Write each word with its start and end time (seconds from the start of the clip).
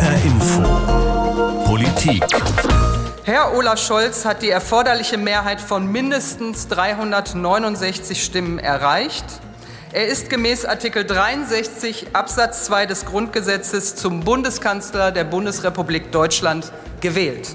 HR 0.00 0.24
Info. 0.24 1.64
Politik. 1.66 2.24
Herr 3.24 3.54
Olaf 3.54 3.78
Scholz 3.78 4.24
hat 4.24 4.40
die 4.40 4.48
erforderliche 4.48 5.18
Mehrheit 5.18 5.60
von 5.60 5.92
mindestens 5.92 6.68
369 6.68 8.24
Stimmen 8.24 8.58
erreicht. 8.58 9.26
Er 9.92 10.06
ist 10.06 10.30
gemäß 10.30 10.64
Artikel 10.64 11.04
63 11.04 12.14
Absatz 12.14 12.64
2 12.64 12.86
des 12.86 13.04
Grundgesetzes 13.04 13.94
zum 13.94 14.20
Bundeskanzler 14.20 15.12
der 15.12 15.24
Bundesrepublik 15.24 16.10
Deutschland 16.12 16.72
gewählt. 17.02 17.54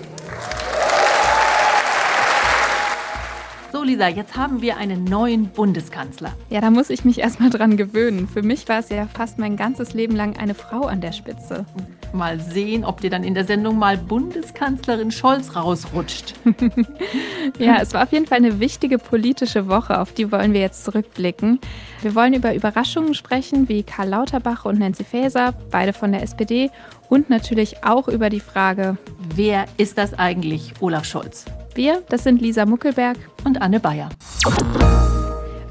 Lisa, 3.83 4.07
jetzt 4.07 4.37
haben 4.37 4.61
wir 4.61 4.77
einen 4.77 5.03
neuen 5.03 5.47
Bundeskanzler. 5.47 6.33
Ja, 6.49 6.61
da 6.61 6.69
muss 6.69 6.89
ich 6.89 7.03
mich 7.03 7.19
erstmal 7.19 7.49
dran 7.49 7.77
gewöhnen. 7.77 8.27
Für 8.27 8.41
mich 8.41 8.67
war 8.69 8.79
es 8.79 8.89
ja 8.89 9.07
fast 9.07 9.39
mein 9.39 9.57
ganzes 9.57 9.93
Leben 9.93 10.15
lang 10.15 10.37
eine 10.37 10.53
Frau 10.53 10.81
an 10.85 11.01
der 11.01 11.11
Spitze. 11.11 11.65
Mal 12.13 12.39
sehen, 12.39 12.85
ob 12.85 13.01
dir 13.01 13.09
dann 13.09 13.23
in 13.23 13.33
der 13.33 13.45
Sendung 13.45 13.77
mal 13.77 13.97
Bundeskanzlerin 13.97 15.11
Scholz 15.11 15.55
rausrutscht. 15.55 16.35
ja, 17.59 17.79
es 17.81 17.93
war 17.93 18.03
auf 18.03 18.11
jeden 18.11 18.27
Fall 18.27 18.37
eine 18.37 18.59
wichtige 18.59 18.97
politische 18.97 19.67
Woche, 19.67 19.99
auf 19.99 20.13
die 20.13 20.31
wollen 20.31 20.53
wir 20.53 20.61
jetzt 20.61 20.85
zurückblicken. 20.85 21.59
Wir 22.01 22.15
wollen 22.15 22.33
über 22.33 22.53
Überraschungen 22.53 23.13
sprechen, 23.13 23.67
wie 23.67 23.83
Karl 23.83 24.09
Lauterbach 24.09 24.65
und 24.65 24.79
Nancy 24.79 25.03
Faeser, 25.03 25.53
beide 25.71 25.93
von 25.93 26.11
der 26.11 26.23
SPD, 26.23 26.69
und 27.09 27.29
natürlich 27.29 27.83
auch 27.83 28.07
über 28.07 28.29
die 28.29 28.39
Frage, 28.39 28.97
wer 29.35 29.65
ist 29.77 29.97
das 29.97 30.13
eigentlich, 30.13 30.73
Olaf 30.79 31.05
Scholz? 31.05 31.45
Wir, 31.75 32.03
das 32.07 32.23
sind 32.23 32.41
Lisa 32.41 32.65
Muckelberg 32.65 33.17
und 33.43 33.61
Anne 33.61 33.81
Bayer. 33.81 34.07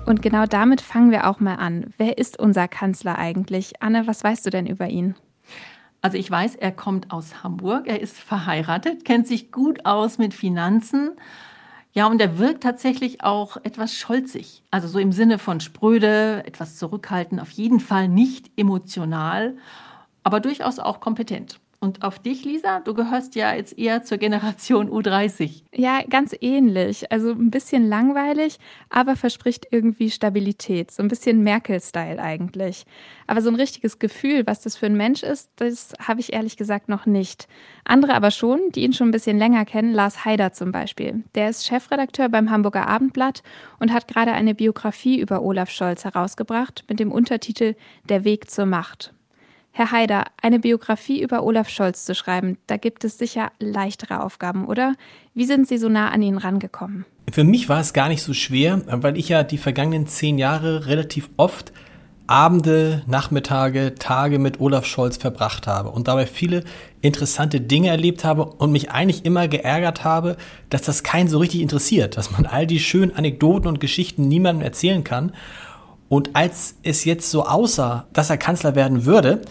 Und 0.05 0.21
genau 0.21 0.45
damit 0.45 0.83
fangen 0.83 1.11
wir 1.11 1.31
auch 1.31 1.41
mal 1.41 1.55
an. 1.55 1.95
Wer 1.97 2.19
ist 2.19 2.39
unser 2.39 2.69
Kanzler 2.69 3.19
eigentlich? 3.19 3.81
Anne, 3.81 4.07
was 4.07 4.23
weißt 4.23 4.45
du 4.45 4.51
denn 4.51 4.67
über 4.67 4.89
ihn? 4.89 5.15
Also 6.03 6.19
ich 6.19 6.31
weiß, 6.31 6.57
er 6.57 6.73
kommt 6.73 7.11
aus 7.11 7.43
Hamburg, 7.43 7.87
er 7.87 8.03
ist 8.03 8.19
verheiratet, 8.19 9.07
kennt 9.07 9.27
sich 9.27 9.51
gut 9.51 9.87
aus 9.87 10.19
mit 10.19 10.35
Finanzen. 10.35 11.13
Ja, 11.95 12.07
und 12.09 12.21
er 12.21 12.37
wirkt 12.39 12.63
tatsächlich 12.63 13.25
auch 13.25 13.57
etwas 13.63 13.95
scholzig. 13.95 14.63
Also 14.71 14.89
so 14.89 14.99
im 14.99 15.11
Sinne 15.11 15.39
von 15.39 15.61
spröde, 15.61 16.43
etwas 16.45 16.77
zurückhaltend, 16.77 17.41
auf 17.41 17.51
jeden 17.51 17.81
Fall 17.81 18.09
nicht 18.09 18.51
emotional, 18.59 19.57
aber 20.23 20.41
durchaus 20.41 20.79
auch 20.79 21.01
kompetent. 21.01 21.61
Und 21.85 22.03
auf 22.03 22.19
dich, 22.19 22.47
Lisa, 22.47 22.81
du 22.81 22.95
gehörst 22.95 23.35
ja 23.35 23.55
jetzt 23.55 23.77
eher 23.79 24.05
zur 24.05 24.17
Generation 24.17 24.89
U30. 24.89 25.65
Ja, 25.75 26.01
ganz 26.09 26.35
ähnlich. 26.41 27.13
Also 27.13 27.33
ein 27.33 27.51
bisschen 27.51 27.87
langweilig, 27.87 28.59
aber 28.89 29.17
verspricht 29.17 29.67
irgendwie 29.71 30.11
Stabilität. 30.11 30.91
So 30.91 31.03
ein 31.03 31.09
bisschen 31.09 31.43
Merkel-Style 31.43 32.19
eigentlich. 32.23 32.87
Aber 33.27 33.43
so 33.43 33.51
ein 33.51 33.57
richtiges 33.57 33.99
Gefühl, 33.99 34.47
was 34.47 34.63
das 34.63 34.79
für 34.79 34.87
ein 34.87 34.97
Mensch 34.97 35.23
ist, 35.23 35.51
das 35.57 35.93
habe 36.01 36.21
ich 36.21 36.33
ehrlich 36.33 36.57
gesagt 36.57 36.89
noch 36.89 37.05
nicht. 37.05 37.49
Andere 37.85 38.15
aber 38.15 38.31
schon, 38.31 38.61
die 38.75 38.85
ihn 38.85 38.95
schon 38.95 39.09
ein 39.09 39.13
bisschen 39.13 39.37
länger 39.37 39.67
kennen, 39.67 39.93
Lars 39.93 40.25
Haider 40.25 40.55
zum 40.55 40.73
Beispiel. 40.73 41.23
Der 41.35 41.51
ist 41.51 41.67
Chefredakteur 41.67 42.31
beim 42.31 42.51
Hamburger 42.51 42.89
Abendblatt 42.89 43.43
und 43.79 43.93
hat 43.93 44.09
gerade 44.09 44.33
eine 44.33 44.55
Biografie 44.55 45.21
über 45.21 45.43
Olaf 45.43 45.69
Scholz 45.69 46.05
herausgebracht 46.07 46.85
mit 46.89 46.99
dem 46.99 47.13
Untertitel 47.13 47.75
Der 48.09 48.25
Weg 48.25 48.51
zur 48.51 48.65
Macht. 48.65 49.14
Herr 49.77 49.91
Haider, 49.91 50.27
eine 50.41 50.61
Biografie 50.61 51.21
über 51.21 51.43
Olaf 51.43 51.69
Scholz 51.69 52.05
zu 52.05 52.15
schreiben, 52.15 52.59
da 52.69 52.77
gibt 52.77 53.03
es 53.03 53.19
sicher 53.19 53.51
leichtere 53.59 54.23
Aufgaben, 54.23 54.69
oder? 54.69 54.95
Wie 55.35 55.47
sind 55.47 55.67
Sie 55.67 55.79
so 55.79 55.89
nah 55.89 56.11
an 56.11 56.23
ihn 56.23 56.39
rangekommen? 56.39 57.05
Für 57.33 57.43
mich 57.43 57.69
war 57.69 57.81
es 57.81 57.93
gar 57.93 58.09
nicht 58.09 58.23
so 58.23 58.35
schwer, 58.35 58.83
weil 58.87 59.19
ich 59.19 59.31
ja 59.31 59.43
die 59.43 59.59
vergangenen 59.59 60.07
zehn 60.07 60.39
Jahre 60.39 60.87
relativ 60.87 61.29
oft 61.39 61.73
Abende, 62.29 63.03
Nachmittage, 63.09 63.97
Tage 63.97 64.39
mit 64.39 64.61
Olaf 64.61 64.87
Scholz 64.87 65.17
verbracht 65.17 65.67
habe 65.67 65.91
und 65.91 66.07
dabei 66.07 66.27
viele 66.27 66.63
interessante 67.01 67.61
Dinge 67.61 67.89
erlebt 67.89 68.23
habe 68.23 68.45
und 68.45 68.71
mich 68.71 68.93
eigentlich 68.93 69.25
immer 69.25 69.49
geärgert 69.49 70.05
habe, 70.05 70.37
dass 70.71 70.83
das 70.83 71.03
keinen 71.03 71.27
so 71.27 71.39
richtig 71.39 71.63
interessiert, 71.63 72.17
dass 72.17 72.31
man 72.31 72.47
all 72.47 72.69
die 72.69 72.79
schönen 72.79 73.17
Anekdoten 73.17 73.67
und 73.67 73.81
Geschichten 73.81 74.29
niemandem 74.29 74.65
erzählen 74.65 75.03
kann. 75.03 75.33
Und 76.15 76.37
als 76.37 76.77
es 76.85 77.05
jetzt 77.05 77.29
so 77.29 77.45
aussah, 77.45 78.07
dass 78.13 78.31
er 78.31 78.37
Kanzler 78.37 78.77
werden 78.77 79.05
würde, 79.05 79.43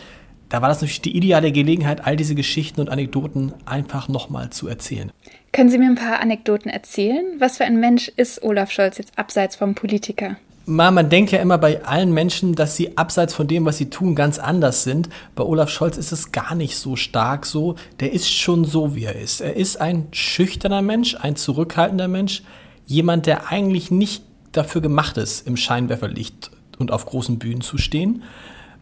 da 0.47 0.61
war 0.61 0.69
das 0.69 0.77
natürlich 0.77 1.01
die 1.01 1.17
ideale 1.17 1.51
Gelegenheit, 1.51 2.05
all 2.05 2.15
diese 2.15 2.35
Geschichten 2.35 2.79
und 2.79 2.89
Anekdoten 2.89 3.51
einfach 3.65 4.07
nochmal 4.07 4.49
zu 4.51 4.69
erzählen. 4.69 5.11
Können 5.51 5.69
Sie 5.69 5.77
mir 5.77 5.87
ein 5.87 5.95
paar 5.95 6.21
Anekdoten 6.21 6.71
erzählen? 6.71 7.25
Was 7.37 7.57
für 7.57 7.65
ein 7.65 7.81
Mensch 7.81 8.07
ist 8.07 8.43
Olaf 8.43 8.71
Scholz 8.71 8.97
jetzt 8.97 9.19
abseits 9.19 9.57
vom 9.57 9.75
Politiker? 9.75 10.37
Man 10.65 11.09
denkt 11.09 11.33
ja 11.33 11.39
immer 11.39 11.57
bei 11.57 11.83
allen 11.83 12.13
Menschen, 12.13 12.55
dass 12.55 12.77
sie 12.77 12.97
abseits 12.97 13.33
von 13.33 13.49
dem, 13.49 13.65
was 13.65 13.77
sie 13.77 13.89
tun, 13.89 14.15
ganz 14.15 14.39
anders 14.39 14.85
sind. 14.85 15.09
Bei 15.35 15.43
Olaf 15.43 15.69
Scholz 15.69 15.97
ist 15.97 16.13
es 16.13 16.31
gar 16.31 16.55
nicht 16.55 16.77
so 16.77 16.95
stark 16.95 17.45
so. 17.45 17.75
Der 17.99 18.13
ist 18.13 18.31
schon 18.31 18.63
so, 18.63 18.95
wie 18.95 19.03
er 19.03 19.19
ist. 19.19 19.41
Er 19.41 19.57
ist 19.57 19.81
ein 19.81 20.07
schüchterner 20.13 20.81
Mensch, 20.81 21.17
ein 21.19 21.35
zurückhaltender 21.35 22.07
Mensch, 22.07 22.41
jemand, 22.85 23.25
der 23.25 23.51
eigentlich 23.51 23.91
nicht 23.91 24.23
dafür 24.53 24.79
gemacht 24.79 25.17
ist, 25.17 25.45
im 25.45 25.57
Scheinwerferlicht 25.57 26.51
und 26.79 26.91
auf 26.91 27.05
großen 27.05 27.39
Bühnen 27.39 27.61
zu 27.61 27.77
stehen. 27.77 28.23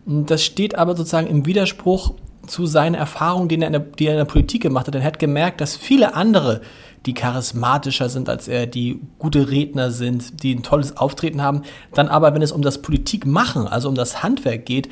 Das 0.05 0.43
steht 0.43 0.75
aber 0.75 0.95
sozusagen 0.95 1.27
im 1.27 1.45
Widerspruch 1.45 2.13
zu 2.47 2.65
seinen 2.65 2.95
Erfahrungen, 2.95 3.49
die 3.49 3.59
er, 3.59 3.67
in 3.67 3.73
der, 3.73 3.81
die 3.81 4.07
er 4.07 4.13
in 4.13 4.17
der 4.17 4.25
Politik 4.25 4.61
gemacht 4.61 4.87
hat. 4.87 4.95
Denn 4.95 5.01
er 5.01 5.07
hat 5.07 5.19
gemerkt, 5.19 5.61
dass 5.61 5.75
viele 5.75 6.15
andere, 6.15 6.61
die 7.05 7.13
charismatischer 7.13 8.09
sind 8.09 8.29
als 8.29 8.47
er, 8.47 8.67
die 8.67 8.99
gute 9.19 9.49
Redner 9.49 9.91
sind, 9.91 10.43
die 10.43 10.55
ein 10.55 10.63
tolles 10.63 10.97
Auftreten 10.97 11.41
haben, 11.41 11.61
dann 11.93 12.07
aber, 12.07 12.33
wenn 12.33 12.41
es 12.41 12.51
um 12.51 12.61
das 12.61 12.81
Politikmachen, 12.81 13.67
also 13.67 13.89
um 13.89 13.95
das 13.95 14.23
Handwerk 14.23 14.65
geht, 14.65 14.89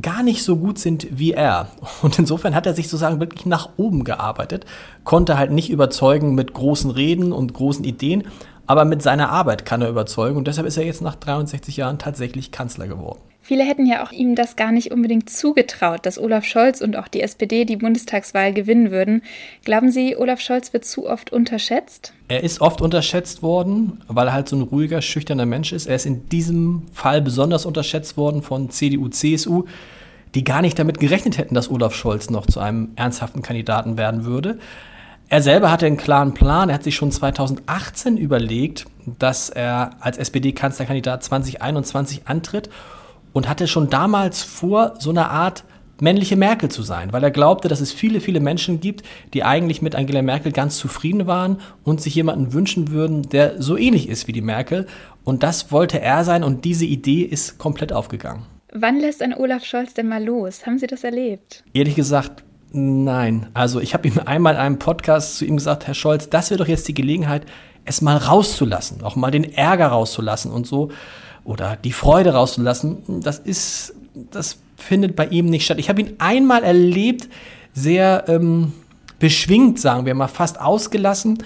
gar 0.00 0.22
nicht 0.22 0.42
so 0.42 0.56
gut 0.56 0.78
sind 0.78 1.06
wie 1.10 1.32
er. 1.32 1.68
Und 2.02 2.18
insofern 2.18 2.54
hat 2.54 2.66
er 2.66 2.74
sich 2.74 2.88
sozusagen 2.88 3.20
wirklich 3.20 3.46
nach 3.46 3.70
oben 3.76 4.04
gearbeitet, 4.04 4.64
konnte 5.04 5.38
halt 5.38 5.52
nicht 5.52 5.70
überzeugen 5.70 6.34
mit 6.34 6.52
großen 6.54 6.90
Reden 6.90 7.32
und 7.32 7.54
großen 7.54 7.84
Ideen, 7.84 8.24
aber 8.66 8.84
mit 8.84 9.02
seiner 9.02 9.30
Arbeit 9.30 9.64
kann 9.64 9.82
er 9.82 9.88
überzeugen 9.88 10.36
und 10.36 10.46
deshalb 10.46 10.66
ist 10.66 10.76
er 10.76 10.84
jetzt 10.84 11.02
nach 11.02 11.14
63 11.14 11.76
Jahren 11.76 11.98
tatsächlich 11.98 12.50
Kanzler 12.50 12.88
geworden. 12.88 13.20
Viele 13.46 13.64
hätten 13.64 13.84
ja 13.84 14.02
auch 14.02 14.10
ihm 14.10 14.36
das 14.36 14.56
gar 14.56 14.72
nicht 14.72 14.90
unbedingt 14.90 15.28
zugetraut, 15.28 16.06
dass 16.06 16.18
Olaf 16.18 16.46
Scholz 16.46 16.80
und 16.80 16.96
auch 16.96 17.08
die 17.08 17.20
SPD 17.20 17.66
die 17.66 17.76
Bundestagswahl 17.76 18.54
gewinnen 18.54 18.90
würden. 18.90 19.20
Glauben 19.66 19.90
Sie, 19.90 20.16
Olaf 20.16 20.40
Scholz 20.40 20.72
wird 20.72 20.86
zu 20.86 21.06
oft 21.06 21.30
unterschätzt? 21.30 22.14
Er 22.28 22.42
ist 22.42 22.62
oft 22.62 22.80
unterschätzt 22.80 23.42
worden, 23.42 24.00
weil 24.08 24.28
er 24.28 24.32
halt 24.32 24.48
so 24.48 24.56
ein 24.56 24.62
ruhiger, 24.62 25.02
schüchterner 25.02 25.44
Mensch 25.44 25.74
ist. 25.74 25.86
Er 25.86 25.96
ist 25.96 26.06
in 26.06 26.26
diesem 26.30 26.84
Fall 26.94 27.20
besonders 27.20 27.66
unterschätzt 27.66 28.16
worden 28.16 28.40
von 28.40 28.70
CDU, 28.70 29.08
CSU, 29.08 29.64
die 30.34 30.42
gar 30.42 30.62
nicht 30.62 30.78
damit 30.78 30.98
gerechnet 30.98 31.36
hätten, 31.36 31.54
dass 31.54 31.70
Olaf 31.70 31.94
Scholz 31.94 32.30
noch 32.30 32.46
zu 32.46 32.60
einem 32.60 32.92
ernsthaften 32.96 33.42
Kandidaten 33.42 33.98
werden 33.98 34.24
würde. 34.24 34.58
Er 35.28 35.42
selber 35.42 35.70
hatte 35.70 35.86
einen 35.86 35.96
klaren 35.96 36.34
Plan. 36.34 36.68
Er 36.68 36.76
hat 36.76 36.84
sich 36.84 36.94
schon 36.94 37.10
2018 37.10 38.16
überlegt, 38.16 38.86
dass 39.18 39.50
er 39.50 39.90
als 40.00 40.18
SPD-Kanzlerkandidat 40.18 41.24
2021 41.24 42.22
antritt 42.26 42.68
und 43.32 43.48
hatte 43.48 43.66
schon 43.66 43.90
damals 43.90 44.42
vor, 44.42 44.94
so 44.98 45.10
eine 45.10 45.30
Art 45.30 45.64
männliche 46.00 46.36
Merkel 46.36 46.70
zu 46.70 46.82
sein, 46.82 47.12
weil 47.12 47.22
er 47.22 47.30
glaubte, 47.30 47.68
dass 47.68 47.80
es 47.80 47.92
viele, 47.92 48.20
viele 48.20 48.40
Menschen 48.40 48.80
gibt, 48.80 49.04
die 49.32 49.44
eigentlich 49.44 49.80
mit 49.80 49.94
Angela 49.94 50.22
Merkel 50.22 50.52
ganz 50.52 50.76
zufrieden 50.76 51.26
waren 51.26 51.58
und 51.84 52.00
sich 52.00 52.14
jemanden 52.14 52.52
wünschen 52.52 52.90
würden, 52.90 53.22
der 53.22 53.62
so 53.62 53.76
ähnlich 53.76 54.08
ist 54.08 54.26
wie 54.26 54.32
die 54.32 54.40
Merkel. 54.40 54.86
Und 55.22 55.42
das 55.42 55.72
wollte 55.72 56.00
er 56.00 56.24
sein 56.24 56.42
und 56.42 56.64
diese 56.64 56.84
Idee 56.84 57.22
ist 57.22 57.58
komplett 57.58 57.92
aufgegangen. 57.92 58.46
Wann 58.72 58.98
lässt 58.98 59.22
ein 59.22 59.34
Olaf 59.34 59.64
Scholz 59.64 59.94
denn 59.94 60.08
mal 60.08 60.22
los? 60.22 60.66
Haben 60.66 60.78
Sie 60.78 60.88
das 60.88 61.04
erlebt? 61.04 61.62
Ehrlich 61.74 61.94
gesagt, 61.94 62.42
Nein, 62.76 63.46
also 63.54 63.78
ich 63.78 63.94
habe 63.94 64.08
ihm 64.08 64.18
einmal 64.24 64.54
in 64.54 64.60
einem 64.60 64.78
Podcast 64.80 65.36
zu 65.36 65.44
ihm 65.44 65.56
gesagt, 65.56 65.86
Herr 65.86 65.94
Scholz, 65.94 66.28
das 66.28 66.50
wäre 66.50 66.58
doch 66.58 66.66
jetzt 66.66 66.88
die 66.88 66.94
Gelegenheit, 66.94 67.46
es 67.84 68.02
mal 68.02 68.16
rauszulassen, 68.16 69.00
auch 69.04 69.14
mal 69.14 69.30
den 69.30 69.44
Ärger 69.44 69.86
rauszulassen 69.86 70.50
und 70.50 70.66
so 70.66 70.90
oder 71.44 71.76
die 71.76 71.92
Freude 71.92 72.32
rauszulassen. 72.32 73.20
Das 73.22 73.38
ist, 73.38 73.94
das 74.32 74.58
findet 74.76 75.14
bei 75.14 75.26
ihm 75.26 75.46
nicht 75.46 75.66
statt. 75.66 75.78
Ich 75.78 75.88
habe 75.88 76.00
ihn 76.00 76.14
einmal 76.18 76.64
erlebt, 76.64 77.28
sehr 77.74 78.24
ähm, 78.26 78.72
beschwingt, 79.20 79.78
sagen 79.78 80.04
wir 80.04 80.14
mal, 80.16 80.26
fast 80.26 80.60
ausgelassen. 80.60 81.38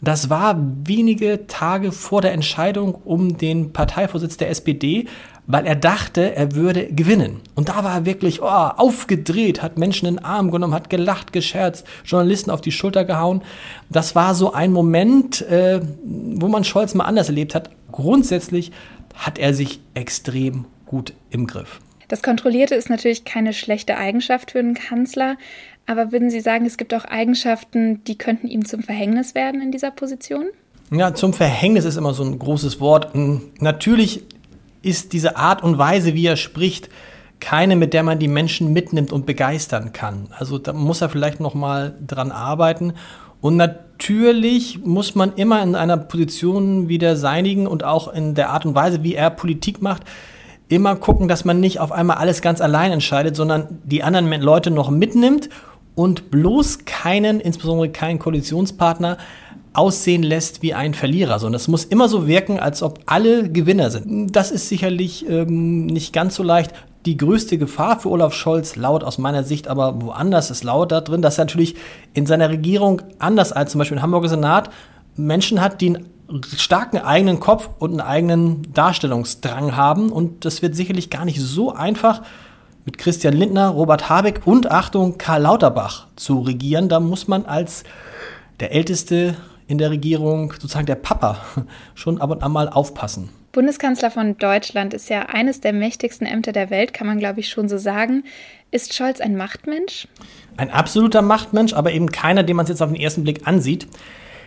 Das 0.00 0.30
war 0.30 0.56
wenige 0.84 1.48
Tage 1.48 1.90
vor 1.90 2.20
der 2.20 2.34
Entscheidung 2.34 2.94
um 2.94 3.36
den 3.36 3.72
Parteivorsitz 3.72 4.36
der 4.36 4.50
SPD, 4.50 5.06
weil 5.48 5.66
er 5.66 5.74
dachte, 5.74 6.36
er 6.36 6.54
würde 6.54 6.86
gewinnen. 6.92 7.40
Und 7.56 7.70
da 7.70 7.82
war 7.82 7.94
er 7.94 8.06
wirklich 8.06 8.42
oh, 8.42 8.44
aufgedreht, 8.44 9.62
hat 9.62 9.78
Menschen 9.78 10.06
in 10.06 10.16
den 10.16 10.24
Arm 10.24 10.50
genommen, 10.50 10.74
hat 10.74 10.90
gelacht, 10.90 11.32
gescherzt, 11.32 11.86
Journalisten 12.04 12.50
auf 12.50 12.60
die 12.60 12.70
Schulter 12.70 13.04
gehauen. 13.04 13.42
Das 13.88 14.14
war 14.14 14.34
so 14.34 14.52
ein 14.52 14.72
Moment, 14.72 15.40
äh, 15.42 15.80
wo 16.04 16.48
man 16.48 16.64
Scholz 16.64 16.94
mal 16.94 17.06
anders 17.06 17.28
erlebt 17.28 17.54
hat. 17.54 17.70
Grundsätzlich 17.90 18.72
hat 19.14 19.38
er 19.38 19.54
sich 19.54 19.80
extrem 19.94 20.66
gut 20.84 21.14
im 21.30 21.46
Griff. 21.46 21.80
Das 22.08 22.22
Kontrollierte 22.22 22.74
ist 22.74 22.90
natürlich 22.90 23.24
keine 23.24 23.54
schlechte 23.54 23.96
Eigenschaft 23.96 24.52
für 24.52 24.58
einen 24.58 24.74
Kanzler, 24.74 25.36
aber 25.86 26.12
würden 26.12 26.30
Sie 26.30 26.40
sagen, 26.40 26.66
es 26.66 26.76
gibt 26.76 26.92
auch 26.92 27.06
Eigenschaften, 27.06 28.04
die 28.04 28.18
könnten 28.18 28.48
ihm 28.48 28.66
zum 28.66 28.82
Verhängnis 28.82 29.34
werden 29.34 29.62
in 29.62 29.72
dieser 29.72 29.90
Position? 29.90 30.46
Ja, 30.90 31.14
zum 31.14 31.32
Verhängnis 31.32 31.86
ist 31.86 31.96
immer 31.96 32.14
so 32.14 32.22
ein 32.22 32.38
großes 32.38 32.80
Wort. 32.80 33.14
Hm, 33.14 33.42
natürlich 33.60 34.24
ist 34.82 35.12
diese 35.12 35.36
Art 35.36 35.62
und 35.62 35.78
Weise, 35.78 36.14
wie 36.14 36.26
er 36.26 36.36
spricht, 36.36 36.88
keine, 37.40 37.76
mit 37.76 37.94
der 37.94 38.02
man 38.02 38.18
die 38.18 38.28
Menschen 38.28 38.72
mitnimmt 38.72 39.12
und 39.12 39.26
begeistern 39.26 39.92
kann. 39.92 40.28
Also 40.36 40.58
da 40.58 40.72
muss 40.72 41.00
er 41.00 41.08
vielleicht 41.08 41.40
noch 41.40 41.54
mal 41.54 41.94
dran 42.04 42.32
arbeiten. 42.32 42.94
Und 43.40 43.56
natürlich 43.56 44.84
muss 44.84 45.14
man 45.14 45.34
immer 45.34 45.62
in 45.62 45.74
einer 45.74 45.96
Position 45.96 46.88
wie 46.88 46.98
der 46.98 47.16
seinigen 47.16 47.66
und 47.66 47.84
auch 47.84 48.12
in 48.12 48.34
der 48.34 48.50
Art 48.50 48.66
und 48.66 48.74
Weise, 48.74 49.04
wie 49.04 49.14
er 49.14 49.30
Politik 49.30 49.80
macht, 49.82 50.02
immer 50.68 50.96
gucken, 50.96 51.28
dass 51.28 51.44
man 51.44 51.60
nicht 51.60 51.80
auf 51.80 51.92
einmal 51.92 52.18
alles 52.18 52.42
ganz 52.42 52.60
allein 52.60 52.92
entscheidet, 52.92 53.36
sondern 53.36 53.78
die 53.84 54.02
anderen 54.02 54.30
Leute 54.42 54.70
noch 54.70 54.90
mitnimmt 54.90 55.48
und 55.94 56.30
bloß 56.30 56.84
keinen, 56.84 57.40
insbesondere 57.40 57.88
keinen 57.88 58.18
Koalitionspartner, 58.18 59.18
aussehen 59.72 60.22
lässt 60.22 60.62
wie 60.62 60.74
ein 60.74 60.94
Verlierer, 60.94 61.38
sondern 61.38 61.56
es 61.56 61.68
muss 61.68 61.84
immer 61.84 62.08
so 62.08 62.26
wirken, 62.26 62.58
als 62.58 62.82
ob 62.82 63.00
alle 63.06 63.50
Gewinner 63.50 63.90
sind. 63.90 64.34
Das 64.34 64.50
ist 64.50 64.68
sicherlich 64.68 65.28
ähm, 65.28 65.86
nicht 65.86 66.12
ganz 66.12 66.34
so 66.34 66.42
leicht. 66.42 66.72
Die 67.06 67.16
größte 67.16 67.58
Gefahr 67.58 68.00
für 68.00 68.10
Olaf 68.10 68.34
Scholz 68.34 68.76
laut 68.76 69.04
aus 69.04 69.18
meiner 69.18 69.44
Sicht 69.44 69.68
aber 69.68 70.02
woanders 70.02 70.50
ist 70.50 70.64
laut 70.64 70.92
da 70.92 71.00
drin, 71.00 71.22
dass 71.22 71.38
er 71.38 71.44
natürlich 71.44 71.76
in 72.12 72.26
seiner 72.26 72.50
Regierung 72.50 73.02
anders 73.18 73.52
als 73.52 73.72
zum 73.72 73.78
Beispiel 73.78 73.96
im 73.98 74.02
Hamburger 74.02 74.28
Senat 74.28 74.70
Menschen 75.16 75.60
hat, 75.60 75.80
die 75.80 75.96
einen 75.96 76.08
starken 76.56 76.98
eigenen 76.98 77.40
Kopf 77.40 77.70
und 77.78 77.92
einen 77.92 78.00
eigenen 78.00 78.72
Darstellungsdrang 78.74 79.76
haben 79.76 80.10
und 80.10 80.44
das 80.44 80.60
wird 80.60 80.74
sicherlich 80.74 81.08
gar 81.08 81.24
nicht 81.24 81.40
so 81.40 81.72
einfach 81.72 82.22
mit 82.84 82.98
Christian 82.98 83.34
Lindner, 83.34 83.68
Robert 83.68 84.08
Habeck 84.08 84.46
und 84.46 84.70
Achtung 84.70 85.18
Karl 85.18 85.42
Lauterbach 85.42 86.06
zu 86.16 86.40
regieren. 86.40 86.88
Da 86.88 87.00
muss 87.00 87.28
man 87.28 87.44
als 87.44 87.84
der 88.60 88.72
älteste 88.72 89.36
in 89.68 89.78
der 89.78 89.90
Regierung, 89.90 90.52
sozusagen 90.52 90.86
der 90.86 90.96
Papa, 90.96 91.38
schon 91.94 92.20
ab 92.20 92.30
und 92.30 92.42
an 92.42 92.50
mal 92.50 92.68
aufpassen. 92.68 93.28
Bundeskanzler 93.52 94.10
von 94.10 94.36
Deutschland 94.36 94.94
ist 94.94 95.08
ja 95.08 95.26
eines 95.26 95.60
der 95.60 95.72
mächtigsten 95.72 96.26
Ämter 96.26 96.52
der 96.52 96.70
Welt, 96.70 96.92
kann 96.92 97.06
man 97.06 97.18
glaube 97.18 97.40
ich 97.40 97.48
schon 97.48 97.68
so 97.68 97.78
sagen. 97.78 98.24
Ist 98.70 98.94
Scholz 98.94 99.20
ein 99.20 99.36
Machtmensch? 99.36 100.08
Ein 100.56 100.70
absoluter 100.70 101.22
Machtmensch, 101.22 101.72
aber 101.72 101.92
eben 101.92 102.10
keiner, 102.10 102.42
den 102.42 102.56
man 102.56 102.64
es 102.64 102.70
jetzt 102.70 102.82
auf 102.82 102.90
den 102.90 103.00
ersten 103.00 103.22
Blick 103.22 103.46
ansieht. 103.46 103.86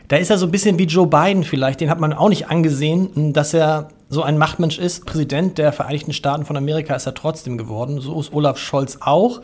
Da 0.07 0.18
ist 0.18 0.29
er 0.29 0.38
so 0.38 0.45
ein 0.45 0.51
bisschen 0.51 0.77
wie 0.77 0.83
Joe 0.83 1.07
Biden 1.07 1.44
vielleicht, 1.44 1.81
den 1.81 1.89
hat 1.89 2.00
man 2.00 2.13
auch 2.13 2.29
nicht 2.29 2.50
angesehen, 2.50 3.33
dass 3.33 3.53
er 3.53 3.89
so 4.09 4.23
ein 4.23 4.38
Machtmensch 4.38 4.77
ist. 4.77 5.06
Präsident 5.06 5.57
der 5.57 5.71
Vereinigten 5.71 6.13
Staaten 6.13 6.45
von 6.45 6.57
Amerika 6.57 6.95
ist 6.95 7.06
er 7.06 7.13
trotzdem 7.13 7.57
geworden. 7.57 8.01
So 8.01 8.19
ist 8.19 8.33
Olaf 8.33 8.57
Scholz 8.57 8.97
auch. 9.00 9.41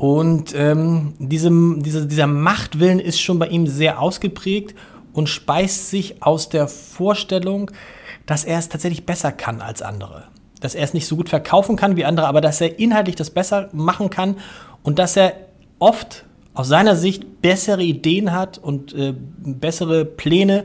Und 0.00 0.54
ähm, 0.56 1.12
diese, 1.18 1.50
diese, 1.52 2.06
dieser 2.06 2.26
Machtwillen 2.26 3.00
ist 3.00 3.20
schon 3.20 3.38
bei 3.38 3.48
ihm 3.48 3.66
sehr 3.66 4.00
ausgeprägt 4.00 4.74
und 5.12 5.28
speist 5.28 5.90
sich 5.90 6.22
aus 6.22 6.48
der 6.48 6.68
Vorstellung, 6.68 7.70
dass 8.24 8.44
er 8.44 8.58
es 8.58 8.70
tatsächlich 8.70 9.04
besser 9.04 9.30
kann 9.30 9.60
als 9.60 9.82
andere. 9.82 10.24
Dass 10.62 10.74
er 10.74 10.84
es 10.84 10.94
nicht 10.94 11.06
so 11.06 11.16
gut 11.16 11.28
verkaufen 11.28 11.76
kann 11.76 11.96
wie 11.96 12.06
andere, 12.06 12.28
aber 12.28 12.40
dass 12.40 12.62
er 12.62 12.78
inhaltlich 12.78 13.14
das 13.14 13.28
besser 13.28 13.68
machen 13.74 14.08
kann 14.08 14.36
und 14.82 14.98
dass 14.98 15.18
er 15.18 15.34
oft 15.78 16.24
aus 16.54 16.68
seiner 16.68 16.96
Sicht 16.96 17.42
bessere 17.42 17.82
Ideen 17.82 18.32
hat 18.32 18.56
und 18.56 18.94
äh, 18.94 19.12
bessere 19.12 20.06
Pläne 20.06 20.64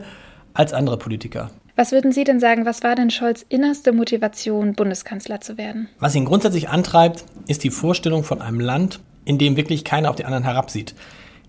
als 0.54 0.72
andere 0.72 0.96
Politiker. 0.96 1.50
Was 1.76 1.92
würden 1.92 2.14
Sie 2.14 2.24
denn 2.24 2.40
sagen, 2.40 2.66
was 2.66 2.84
war 2.84 2.96
denn 2.96 3.10
Scholz 3.10 3.46
innerste 3.50 3.92
Motivation, 3.92 4.76
Bundeskanzler 4.76 5.42
zu 5.42 5.58
werden? 5.58 5.90
Was 6.00 6.16
ihn 6.16 6.24
grundsätzlich 6.24 6.70
antreibt, 6.70 7.26
ist 7.50 7.66
die 7.66 7.70
Vorstellung 7.70 8.24
von 8.24 8.42
einem 8.42 8.62
Land, 8.62 9.02
in 9.25 9.38
dem 9.38 9.57
wirklich 9.57 9.83
keiner 9.83 10.10
auf 10.10 10.16
die 10.16 10.25
anderen 10.25 10.44
herabsieht, 10.44 10.95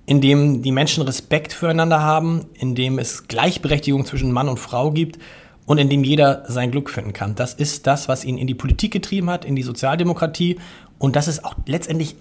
in 0.07 0.21
dem 0.21 0.63
die 0.63 0.73
Menschen 0.73 1.03
Respekt 1.05 1.53
füreinander 1.53 2.01
haben, 2.01 2.47
in 2.55 2.75
dem 2.75 2.99
es 2.99 3.29
Gleichberechtigung 3.29 4.05
zwischen 4.05 4.33
Mann 4.33 4.49
und 4.49 4.59
Frau 4.59 4.91
gibt 4.91 5.19
und 5.67 5.79
in 5.79 5.89
dem 5.89 6.05
jeder 6.05 6.45
sein 6.49 6.71
Glück 6.71 6.91
finden 6.91 7.13
kann. 7.13 7.35
Das 7.35 7.55
ist 7.55 7.87
das, 7.87 8.09
was 8.09 8.25
ihn 8.25 8.39
in 8.39 8.47
die 8.47 8.55
Politik 8.55 8.93
getrieben 8.93 9.31
hat, 9.31 9.45
in 9.45 9.57
die 9.57 9.63
Sozialdemokratie 9.63 10.59
und 10.99 11.17
das 11.17 11.29
ist 11.29 11.45
auch 11.45 11.55
letztendlich 11.67 12.17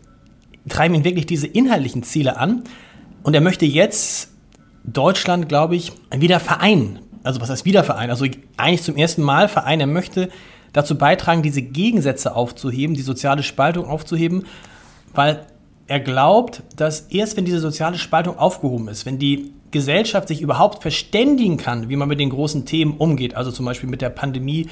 treiben 0.67 0.95
ihn 0.95 1.03
wirklich 1.03 1.25
diese 1.25 1.47
inhaltlichen 1.47 2.03
Ziele 2.03 2.37
an 2.37 2.63
und 3.23 3.33
er 3.33 3.41
möchte 3.41 3.65
jetzt 3.65 4.29
Deutschland, 4.83 5.47
glaube 5.49 5.75
ich, 5.75 5.93
wieder 6.11 6.39
vereinen. 6.39 6.99
Also 7.23 7.41
was 7.41 7.49
heißt 7.49 7.65
wieder 7.65 7.83
vereinen? 7.83 8.11
Also 8.11 8.25
eigentlich 8.57 8.83
zum 8.83 8.97
ersten 8.97 9.23
Mal 9.23 9.47
vereinen. 9.47 9.81
Er 9.81 9.87
möchte 9.87 10.29
dazu 10.73 10.95
beitragen, 10.97 11.41
diese 11.41 11.61
Gegensätze 11.61 12.35
aufzuheben, 12.35 12.95
die 12.95 13.01
soziale 13.01 13.41
Spaltung 13.41 13.85
aufzuheben 13.85 14.45
weil 15.15 15.45
er 15.87 15.99
glaubt, 15.99 16.63
dass 16.75 17.01
erst 17.09 17.37
wenn 17.37 17.45
diese 17.45 17.59
soziale 17.59 17.97
Spaltung 17.97 18.37
aufgehoben 18.37 18.87
ist, 18.87 19.05
wenn 19.05 19.19
die 19.19 19.53
Gesellschaft 19.71 20.27
sich 20.27 20.41
überhaupt 20.41 20.81
verständigen 20.81 21.57
kann, 21.57 21.89
wie 21.89 21.95
man 21.95 22.07
mit 22.07 22.19
den 22.19 22.29
großen 22.29 22.65
Themen 22.65 22.97
umgeht, 22.97 23.35
also 23.35 23.51
zum 23.51 23.65
Beispiel 23.65 23.89
mit 23.89 24.01
der 24.01 24.09
Pandemie 24.09 24.67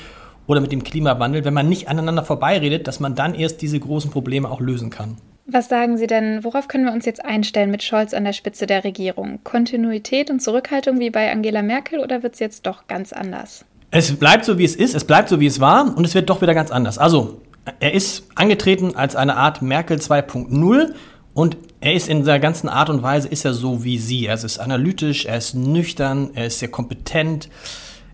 oder 0.47 0.61
mit 0.61 0.71
dem 0.71 0.83
Klimawandel, 0.83 1.45
wenn 1.45 1.53
man 1.53 1.69
nicht 1.69 1.87
aneinander 1.87 2.23
vorbeiredet, 2.23 2.87
dass 2.87 2.99
man 2.99 3.15
dann 3.15 3.35
erst 3.35 3.61
diese 3.61 3.79
großen 3.79 4.11
Probleme 4.11 4.49
auch 4.49 4.59
lösen 4.59 4.89
kann. 4.89 5.17
Was 5.45 5.67
sagen 5.67 5.97
Sie 5.97 6.07
denn, 6.07 6.43
worauf 6.43 6.69
können 6.69 6.85
wir 6.85 6.93
uns 6.93 7.05
jetzt 7.05 7.23
einstellen 7.23 7.69
mit 7.69 7.83
Scholz 7.83 8.13
an 8.13 8.23
der 8.23 8.31
Spitze 8.31 8.65
der 8.65 8.85
Regierung? 8.85 9.39
Kontinuität 9.43 10.29
und 10.29 10.41
Zurückhaltung 10.41 10.99
wie 10.99 11.09
bei 11.09 11.29
Angela 11.31 11.61
Merkel 11.61 11.99
oder 11.99 12.23
wird 12.23 12.35
es 12.35 12.39
jetzt 12.39 12.65
doch 12.65 12.87
ganz 12.87 13.11
anders? 13.11 13.65
Es 13.91 14.15
bleibt 14.15 14.45
so, 14.45 14.57
wie 14.57 14.63
es 14.63 14.75
ist, 14.75 14.95
es 14.95 15.03
bleibt 15.03 15.27
so, 15.27 15.39
wie 15.41 15.45
es 15.45 15.59
war 15.59 15.95
und 15.97 16.05
es 16.05 16.15
wird 16.15 16.29
doch 16.29 16.41
wieder 16.41 16.53
ganz 16.53 16.71
anders. 16.71 16.97
Also, 16.97 17.41
er 17.79 17.93
ist 17.93 18.27
angetreten 18.35 18.95
als 18.95 19.15
eine 19.15 19.37
Art 19.37 19.61
Merkel 19.61 19.97
2.0 19.97 20.93
und 21.33 21.57
er 21.79 21.93
ist 21.93 22.07
in 22.07 22.23
seiner 22.23 22.39
ganzen 22.39 22.69
Art 22.69 22.89
und 22.89 23.03
Weise 23.03 23.27
ist 23.27 23.45
er 23.45 23.53
so 23.53 23.83
wie 23.83 23.97
sie. 23.97 24.27
Er 24.27 24.35
ist 24.35 24.59
analytisch, 24.59 25.25
er 25.25 25.37
ist 25.37 25.55
nüchtern, 25.55 26.31
er 26.33 26.47
ist 26.47 26.59
sehr 26.59 26.69
kompetent, 26.69 27.49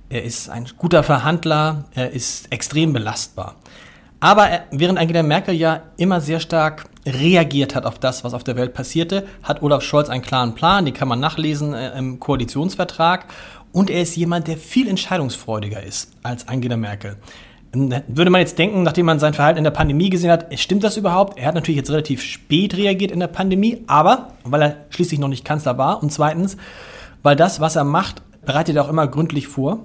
er 0.10 0.24
ist 0.24 0.50
ein 0.50 0.68
guter 0.78 1.04
Verhandler, 1.04 1.86
er 1.94 2.12
ist 2.12 2.52
extrem 2.52 2.94
belastbar. 2.94 3.56
Aber 4.20 4.48
er, 4.48 4.66
während 4.72 5.00
Angela 5.00 5.24
Merkel 5.24 5.56
ja 5.56 5.84
immer 5.98 6.20
sehr 6.20 6.40
stark 6.40 6.86
reagiert 7.06 7.76
hat 7.76 7.86
auf 7.86 8.00
das, 8.00 8.24
was 8.24 8.34
auf 8.34 8.44
der 8.44 8.56
Welt 8.56 8.74
passierte, 8.74 9.26
hat 9.44 9.62
Olaf 9.62 9.82
Scholz 9.84 10.10
einen 10.10 10.22
klaren 10.22 10.56
Plan, 10.56 10.86
den 10.86 10.94
kann 10.94 11.08
man 11.08 11.20
nachlesen 11.20 11.74
äh, 11.74 11.98
im 11.98 12.20
Koalitionsvertrag. 12.20 13.26
Und 13.72 13.90
er 13.90 14.02
ist 14.02 14.16
jemand, 14.16 14.48
der 14.48 14.58
viel 14.58 14.88
entscheidungsfreudiger 14.88 15.84
ist 15.84 16.12
als 16.24 16.48
Angela 16.48 16.76
Merkel. 16.76 17.18
Würde 17.72 18.32
man 18.32 18.42
jetzt 18.42 18.58
denken, 18.58 18.82
nachdem 18.82 19.06
man 19.06 19.20
sein 19.20 19.36
Verhalten 19.36 19.60
in 19.60 19.64
der 19.64 19.72
Pandemie 19.72 20.10
gesehen 20.10 20.32
hat, 20.32 20.48
stimmt 20.60 20.84
das 20.84 20.98
überhaupt? 20.98 21.38
Er 21.38 21.48
hat 21.48 21.56
natürlich 21.56 21.78
jetzt 21.78 21.92
relativ 21.92 22.24
spät 22.24 22.76
reagiert 22.76 23.12
in 23.12 23.20
der 23.20 23.28
Pandemie, 23.28 23.84
aber 23.86 24.34
weil 24.44 24.62
er 24.62 24.76
schließlich 24.90 25.20
noch 25.20 25.28
nicht 25.28 25.46
Kanzler 25.46 25.78
war 25.78 26.02
und 26.02 26.12
zweitens, 26.12 26.58
weil 27.22 27.36
das, 27.36 27.60
was 27.60 27.76
er 27.76 27.84
macht, 27.84 28.24
bereitet 28.44 28.76
er 28.76 28.86
auch 28.86 28.90
immer 28.90 29.08
gründlich 29.08 29.48
vor. 29.48 29.80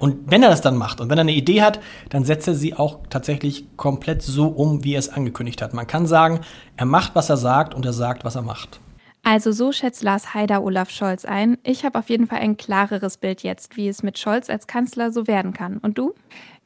Und 0.00 0.30
wenn 0.30 0.42
er 0.42 0.48
das 0.48 0.62
dann 0.62 0.76
macht 0.76 1.00
und 1.00 1.10
wenn 1.10 1.18
er 1.18 1.22
eine 1.22 1.32
Idee 1.32 1.62
hat, 1.62 1.78
dann 2.08 2.24
setzt 2.24 2.48
er 2.48 2.54
sie 2.54 2.74
auch 2.74 3.00
tatsächlich 3.10 3.66
komplett 3.76 4.22
so 4.22 4.48
um, 4.48 4.82
wie 4.82 4.94
er 4.94 4.98
es 4.98 5.10
angekündigt 5.10 5.60
hat. 5.60 5.74
Man 5.74 5.86
kann 5.86 6.06
sagen, 6.06 6.40
er 6.76 6.86
macht, 6.86 7.14
was 7.14 7.28
er 7.28 7.36
sagt 7.36 7.74
und 7.74 7.84
er 7.84 7.92
sagt, 7.92 8.24
was 8.24 8.34
er 8.34 8.42
macht. 8.42 8.80
Also 9.22 9.52
so 9.52 9.70
schätzt 9.70 10.02
Lars 10.02 10.34
Haider 10.34 10.62
Olaf 10.62 10.90
Scholz 10.90 11.24
ein. 11.24 11.58
Ich 11.62 11.84
habe 11.84 11.98
auf 11.98 12.08
jeden 12.08 12.26
Fall 12.26 12.38
ein 12.38 12.56
klareres 12.56 13.18
Bild 13.18 13.42
jetzt, 13.42 13.76
wie 13.76 13.86
es 13.86 14.02
mit 14.02 14.18
Scholz 14.18 14.48
als 14.48 14.66
Kanzler 14.66 15.12
so 15.12 15.26
werden 15.26 15.52
kann. 15.52 15.78
Und 15.78 15.98
du? 15.98 16.14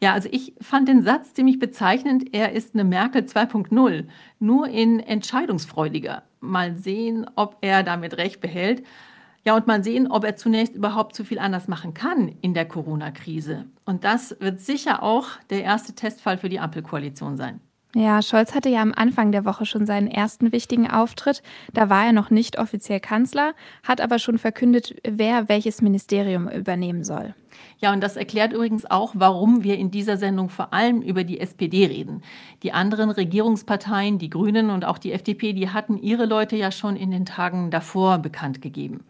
Ja, 0.00 0.12
also 0.12 0.28
ich 0.30 0.54
fand 0.60 0.88
den 0.88 1.02
Satz 1.02 1.34
ziemlich 1.34 1.58
bezeichnend. 1.58 2.32
Er 2.32 2.52
ist 2.52 2.74
eine 2.74 2.84
Merkel 2.84 3.22
2.0, 3.22 4.06
nur 4.38 4.68
in 4.68 5.00
entscheidungsfreudiger. 5.00 6.22
Mal 6.40 6.76
sehen, 6.76 7.26
ob 7.34 7.56
er 7.60 7.82
damit 7.82 8.18
recht 8.18 8.40
behält. 8.40 8.84
Ja, 9.44 9.56
und 9.56 9.66
mal 9.66 9.84
sehen, 9.84 10.10
ob 10.10 10.24
er 10.24 10.36
zunächst 10.36 10.74
überhaupt 10.74 11.14
zu 11.14 11.24
viel 11.24 11.38
anders 11.38 11.68
machen 11.68 11.92
kann 11.92 12.28
in 12.40 12.54
der 12.54 12.66
Corona-Krise. 12.66 13.66
Und 13.84 14.04
das 14.04 14.36
wird 14.40 14.60
sicher 14.60 15.02
auch 15.02 15.26
der 15.50 15.64
erste 15.64 15.94
Testfall 15.94 16.38
für 16.38 16.48
die 16.48 16.60
Ampelkoalition 16.60 17.36
sein. 17.36 17.60
Ja, 17.96 18.22
Scholz 18.22 18.56
hatte 18.56 18.68
ja 18.68 18.82
am 18.82 18.92
Anfang 18.94 19.30
der 19.30 19.44
Woche 19.44 19.66
schon 19.66 19.86
seinen 19.86 20.08
ersten 20.08 20.50
wichtigen 20.50 20.90
Auftritt. 20.90 21.42
Da 21.72 21.90
war 21.90 22.06
er 22.06 22.12
noch 22.12 22.28
nicht 22.28 22.58
offiziell 22.58 22.98
Kanzler, 22.98 23.54
hat 23.84 24.00
aber 24.00 24.18
schon 24.18 24.38
verkündet, 24.38 24.96
wer 25.04 25.48
welches 25.48 25.80
Ministerium 25.80 26.48
übernehmen 26.48 27.04
soll. 27.04 27.34
Ja, 27.78 27.92
und 27.92 28.02
das 28.02 28.16
erklärt 28.16 28.52
übrigens 28.52 28.84
auch, 28.90 29.12
warum 29.14 29.62
wir 29.62 29.78
in 29.78 29.92
dieser 29.92 30.16
Sendung 30.16 30.48
vor 30.48 30.72
allem 30.72 31.02
über 31.02 31.22
die 31.22 31.38
SPD 31.38 31.86
reden. 31.86 32.22
Die 32.64 32.72
anderen 32.72 33.10
Regierungsparteien, 33.10 34.18
die 34.18 34.30
Grünen 34.30 34.70
und 34.70 34.84
auch 34.84 34.98
die 34.98 35.12
FDP, 35.12 35.52
die 35.52 35.70
hatten 35.70 35.96
ihre 35.96 36.26
Leute 36.26 36.56
ja 36.56 36.72
schon 36.72 36.96
in 36.96 37.12
den 37.12 37.26
Tagen 37.26 37.70
davor 37.70 38.18
bekannt 38.18 38.60
gegeben. 38.60 39.04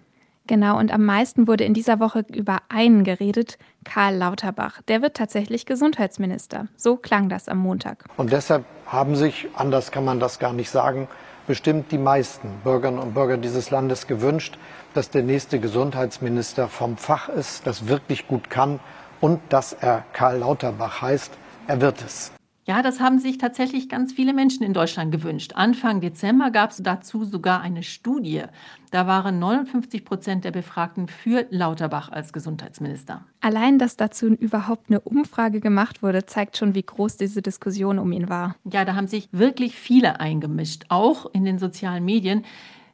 Genau, 0.46 0.78
und 0.78 0.92
am 0.92 1.04
meisten 1.04 1.46
wurde 1.46 1.64
in 1.64 1.72
dieser 1.72 2.00
Woche 2.00 2.24
über 2.30 2.58
einen 2.68 3.02
geredet, 3.02 3.56
Karl 3.84 4.16
Lauterbach. 4.16 4.82
Der 4.88 5.00
wird 5.00 5.16
tatsächlich 5.16 5.64
Gesundheitsminister. 5.64 6.66
So 6.76 6.96
klang 6.96 7.30
das 7.30 7.48
am 7.48 7.58
Montag. 7.58 8.04
Und 8.18 8.30
deshalb 8.30 8.64
haben 8.86 9.16
sich, 9.16 9.48
anders 9.54 9.90
kann 9.90 10.04
man 10.04 10.20
das 10.20 10.38
gar 10.38 10.52
nicht 10.52 10.68
sagen, 10.68 11.08
bestimmt 11.46 11.92
die 11.92 11.98
meisten 11.98 12.48
Bürgerinnen 12.62 12.98
und 12.98 13.14
Bürger 13.14 13.38
dieses 13.38 13.70
Landes 13.70 14.06
gewünscht, 14.06 14.58
dass 14.92 15.08
der 15.08 15.22
nächste 15.22 15.60
Gesundheitsminister 15.60 16.68
vom 16.68 16.98
Fach 16.98 17.30
ist, 17.30 17.66
das 17.66 17.88
wirklich 17.88 18.28
gut 18.28 18.50
kann 18.50 18.80
und 19.22 19.40
dass 19.48 19.72
er 19.72 20.04
Karl 20.12 20.38
Lauterbach 20.38 21.00
heißt. 21.00 21.32
Er 21.66 21.80
wird 21.80 22.02
es. 22.04 22.32
Ja, 22.66 22.80
das 22.80 22.98
haben 22.98 23.18
sich 23.18 23.36
tatsächlich 23.36 23.90
ganz 23.90 24.14
viele 24.14 24.32
Menschen 24.32 24.62
in 24.62 24.72
Deutschland 24.72 25.12
gewünscht. 25.12 25.52
Anfang 25.54 26.00
Dezember 26.00 26.50
gab 26.50 26.70
es 26.70 26.78
dazu 26.82 27.24
sogar 27.24 27.60
eine 27.60 27.82
Studie. 27.82 28.42
Da 28.90 29.06
waren 29.06 29.38
59 29.38 30.02
Prozent 30.02 30.44
der 30.46 30.50
Befragten 30.50 31.08
für 31.08 31.46
Lauterbach 31.50 32.10
als 32.10 32.32
Gesundheitsminister. 32.32 33.26
Allein, 33.42 33.78
dass 33.78 33.98
dazu 33.98 34.28
überhaupt 34.28 34.88
eine 34.88 35.00
Umfrage 35.00 35.60
gemacht 35.60 36.02
wurde, 36.02 36.24
zeigt 36.24 36.56
schon, 36.56 36.74
wie 36.74 36.84
groß 36.84 37.18
diese 37.18 37.42
Diskussion 37.42 37.98
um 37.98 38.10
ihn 38.12 38.30
war. 38.30 38.56
Ja, 38.64 38.86
da 38.86 38.94
haben 38.94 39.08
sich 39.08 39.28
wirklich 39.32 39.76
viele 39.76 40.18
eingemischt, 40.20 40.84
auch 40.88 41.26
in 41.34 41.44
den 41.44 41.58
sozialen 41.58 42.04
Medien. 42.04 42.46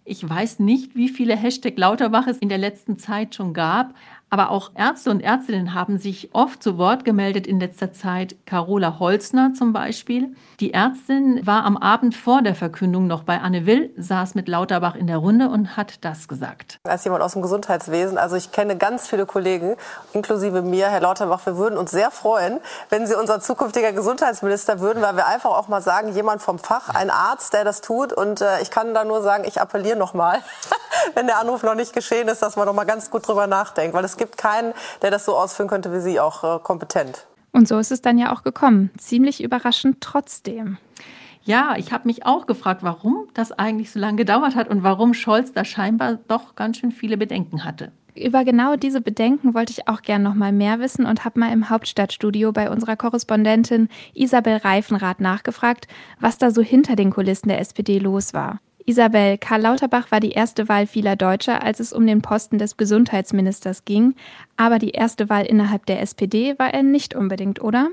Ich 0.04 0.28
weiß 0.28 0.58
nicht, 0.58 0.96
wie 0.96 1.08
viele 1.08 1.36
Hashtag 1.36 1.78
Lauterbach 1.78 2.26
es 2.26 2.38
in 2.38 2.48
der 2.48 2.58
letzten 2.58 2.98
Zeit 2.98 3.36
schon 3.36 3.54
gab, 3.54 3.94
aber 4.30 4.50
auch 4.50 4.70
Ärzte 4.76 5.10
und 5.10 5.20
Ärztinnen 5.20 5.74
haben 5.74 5.98
sich 5.98 6.30
oft 6.32 6.62
zu 6.62 6.78
Wort 6.78 7.04
gemeldet 7.04 7.46
in 7.46 7.58
letzter 7.58 7.92
Zeit. 7.92 8.36
Carola 8.46 8.98
Holzner 9.00 9.52
zum 9.54 9.72
Beispiel. 9.72 10.34
Die 10.60 10.72
Ärztin 10.72 11.44
war 11.44 11.64
am 11.64 11.76
Abend 11.76 12.14
vor 12.14 12.40
der 12.42 12.54
Verkündung 12.54 13.08
noch 13.08 13.24
bei 13.24 13.40
Anne 13.40 13.66
Will, 13.66 13.90
saß 13.96 14.36
mit 14.36 14.46
Lauterbach 14.46 14.94
in 14.94 15.08
der 15.08 15.16
Runde 15.16 15.48
und 15.48 15.76
hat 15.76 16.04
das 16.04 16.28
gesagt. 16.28 16.78
Als 16.84 17.02
jemand 17.04 17.22
aus 17.22 17.32
dem 17.32 17.42
Gesundheitswesen, 17.42 18.18
also 18.18 18.36
ich 18.36 18.52
kenne 18.52 18.76
ganz 18.76 19.08
viele 19.08 19.26
Kollegen, 19.26 19.76
inklusive 20.12 20.62
mir, 20.62 20.88
Herr 20.88 21.00
Lauterbach, 21.00 21.44
wir 21.46 21.56
würden 21.56 21.76
uns 21.76 21.90
sehr 21.90 22.10
freuen, 22.12 22.60
wenn 22.88 23.06
Sie 23.06 23.16
unser 23.16 23.40
zukünftiger 23.40 23.92
Gesundheitsminister 23.92 24.80
würden, 24.80 25.02
weil 25.02 25.16
wir 25.16 25.26
einfach 25.26 25.50
auch 25.50 25.66
mal 25.66 25.82
sagen, 25.82 26.12
jemand 26.12 26.40
vom 26.40 26.58
Fach, 26.60 26.90
ein 26.90 27.10
Arzt, 27.10 27.52
der 27.52 27.64
das 27.64 27.80
tut. 27.80 28.12
Und 28.12 28.40
äh, 28.40 28.60
ich 28.62 28.70
kann 28.70 28.94
da 28.94 29.04
nur 29.04 29.22
sagen, 29.22 29.44
ich 29.44 29.60
appelliere 29.60 29.98
noch 29.98 30.14
mal, 30.14 30.38
wenn 31.14 31.26
der 31.26 31.38
Anruf 31.38 31.64
noch 31.64 31.74
nicht 31.74 31.92
geschehen 31.92 32.28
ist, 32.28 32.42
dass 32.42 32.54
man 32.54 32.66
noch 32.66 32.74
mal 32.74 32.84
ganz 32.84 33.10
gut 33.10 33.26
drüber 33.26 33.48
nachdenkt, 33.48 33.94
weil 33.94 34.04
es 34.04 34.19
gibt 34.20 34.36
keinen, 34.36 34.72
der 35.02 35.10
das 35.10 35.24
so 35.24 35.36
ausführen 35.36 35.68
könnte 35.68 35.92
wie 35.92 36.00
Sie, 36.00 36.20
auch 36.20 36.44
äh, 36.44 36.60
kompetent. 36.62 37.26
Und 37.50 37.66
so 37.66 37.78
ist 37.78 37.90
es 37.90 38.02
dann 38.02 38.18
ja 38.18 38.32
auch 38.32 38.44
gekommen. 38.44 38.90
Ziemlich 38.96 39.42
überraschend 39.42 40.00
trotzdem. 40.00 40.78
Ja, 41.42 41.74
ich 41.76 41.90
habe 41.90 42.06
mich 42.06 42.26
auch 42.26 42.46
gefragt, 42.46 42.82
warum 42.82 43.26
das 43.34 43.50
eigentlich 43.50 43.90
so 43.90 43.98
lange 43.98 44.18
gedauert 44.18 44.54
hat 44.54 44.68
und 44.68 44.82
warum 44.82 45.14
Scholz 45.14 45.52
da 45.52 45.64
scheinbar 45.64 46.18
doch 46.28 46.54
ganz 46.54 46.76
schön 46.76 46.92
viele 46.92 47.16
Bedenken 47.16 47.64
hatte. 47.64 47.92
Über 48.14 48.44
genau 48.44 48.76
diese 48.76 49.00
Bedenken 49.00 49.54
wollte 49.54 49.72
ich 49.72 49.88
auch 49.88 50.02
gern 50.02 50.22
noch 50.22 50.34
mal 50.34 50.52
mehr 50.52 50.80
wissen 50.80 51.06
und 51.06 51.24
habe 51.24 51.40
mal 51.40 51.52
im 51.52 51.70
Hauptstadtstudio 51.70 52.52
bei 52.52 52.70
unserer 52.70 52.96
Korrespondentin 52.96 53.88
Isabel 54.14 54.58
Reifenrath 54.58 55.20
nachgefragt, 55.20 55.86
was 56.18 56.36
da 56.36 56.50
so 56.50 56.60
hinter 56.60 56.96
den 56.96 57.10
Kulissen 57.10 57.48
der 57.48 57.60
SPD 57.60 57.98
los 57.98 58.34
war. 58.34 58.60
Isabel, 58.90 59.38
Karl 59.38 59.60
Lauterbach 59.60 60.10
war 60.10 60.18
die 60.18 60.32
erste 60.32 60.68
Wahl 60.68 60.88
vieler 60.88 61.14
Deutscher, 61.14 61.62
als 61.62 61.78
es 61.78 61.92
um 61.92 62.04
den 62.08 62.22
Posten 62.22 62.58
des 62.58 62.76
Gesundheitsministers 62.76 63.84
ging. 63.84 64.16
Aber 64.56 64.80
die 64.80 64.90
erste 64.90 65.30
Wahl 65.30 65.46
innerhalb 65.46 65.86
der 65.86 66.02
SPD 66.02 66.58
war 66.58 66.74
er 66.74 66.82
nicht 66.82 67.14
unbedingt, 67.14 67.62
oder? 67.62 67.88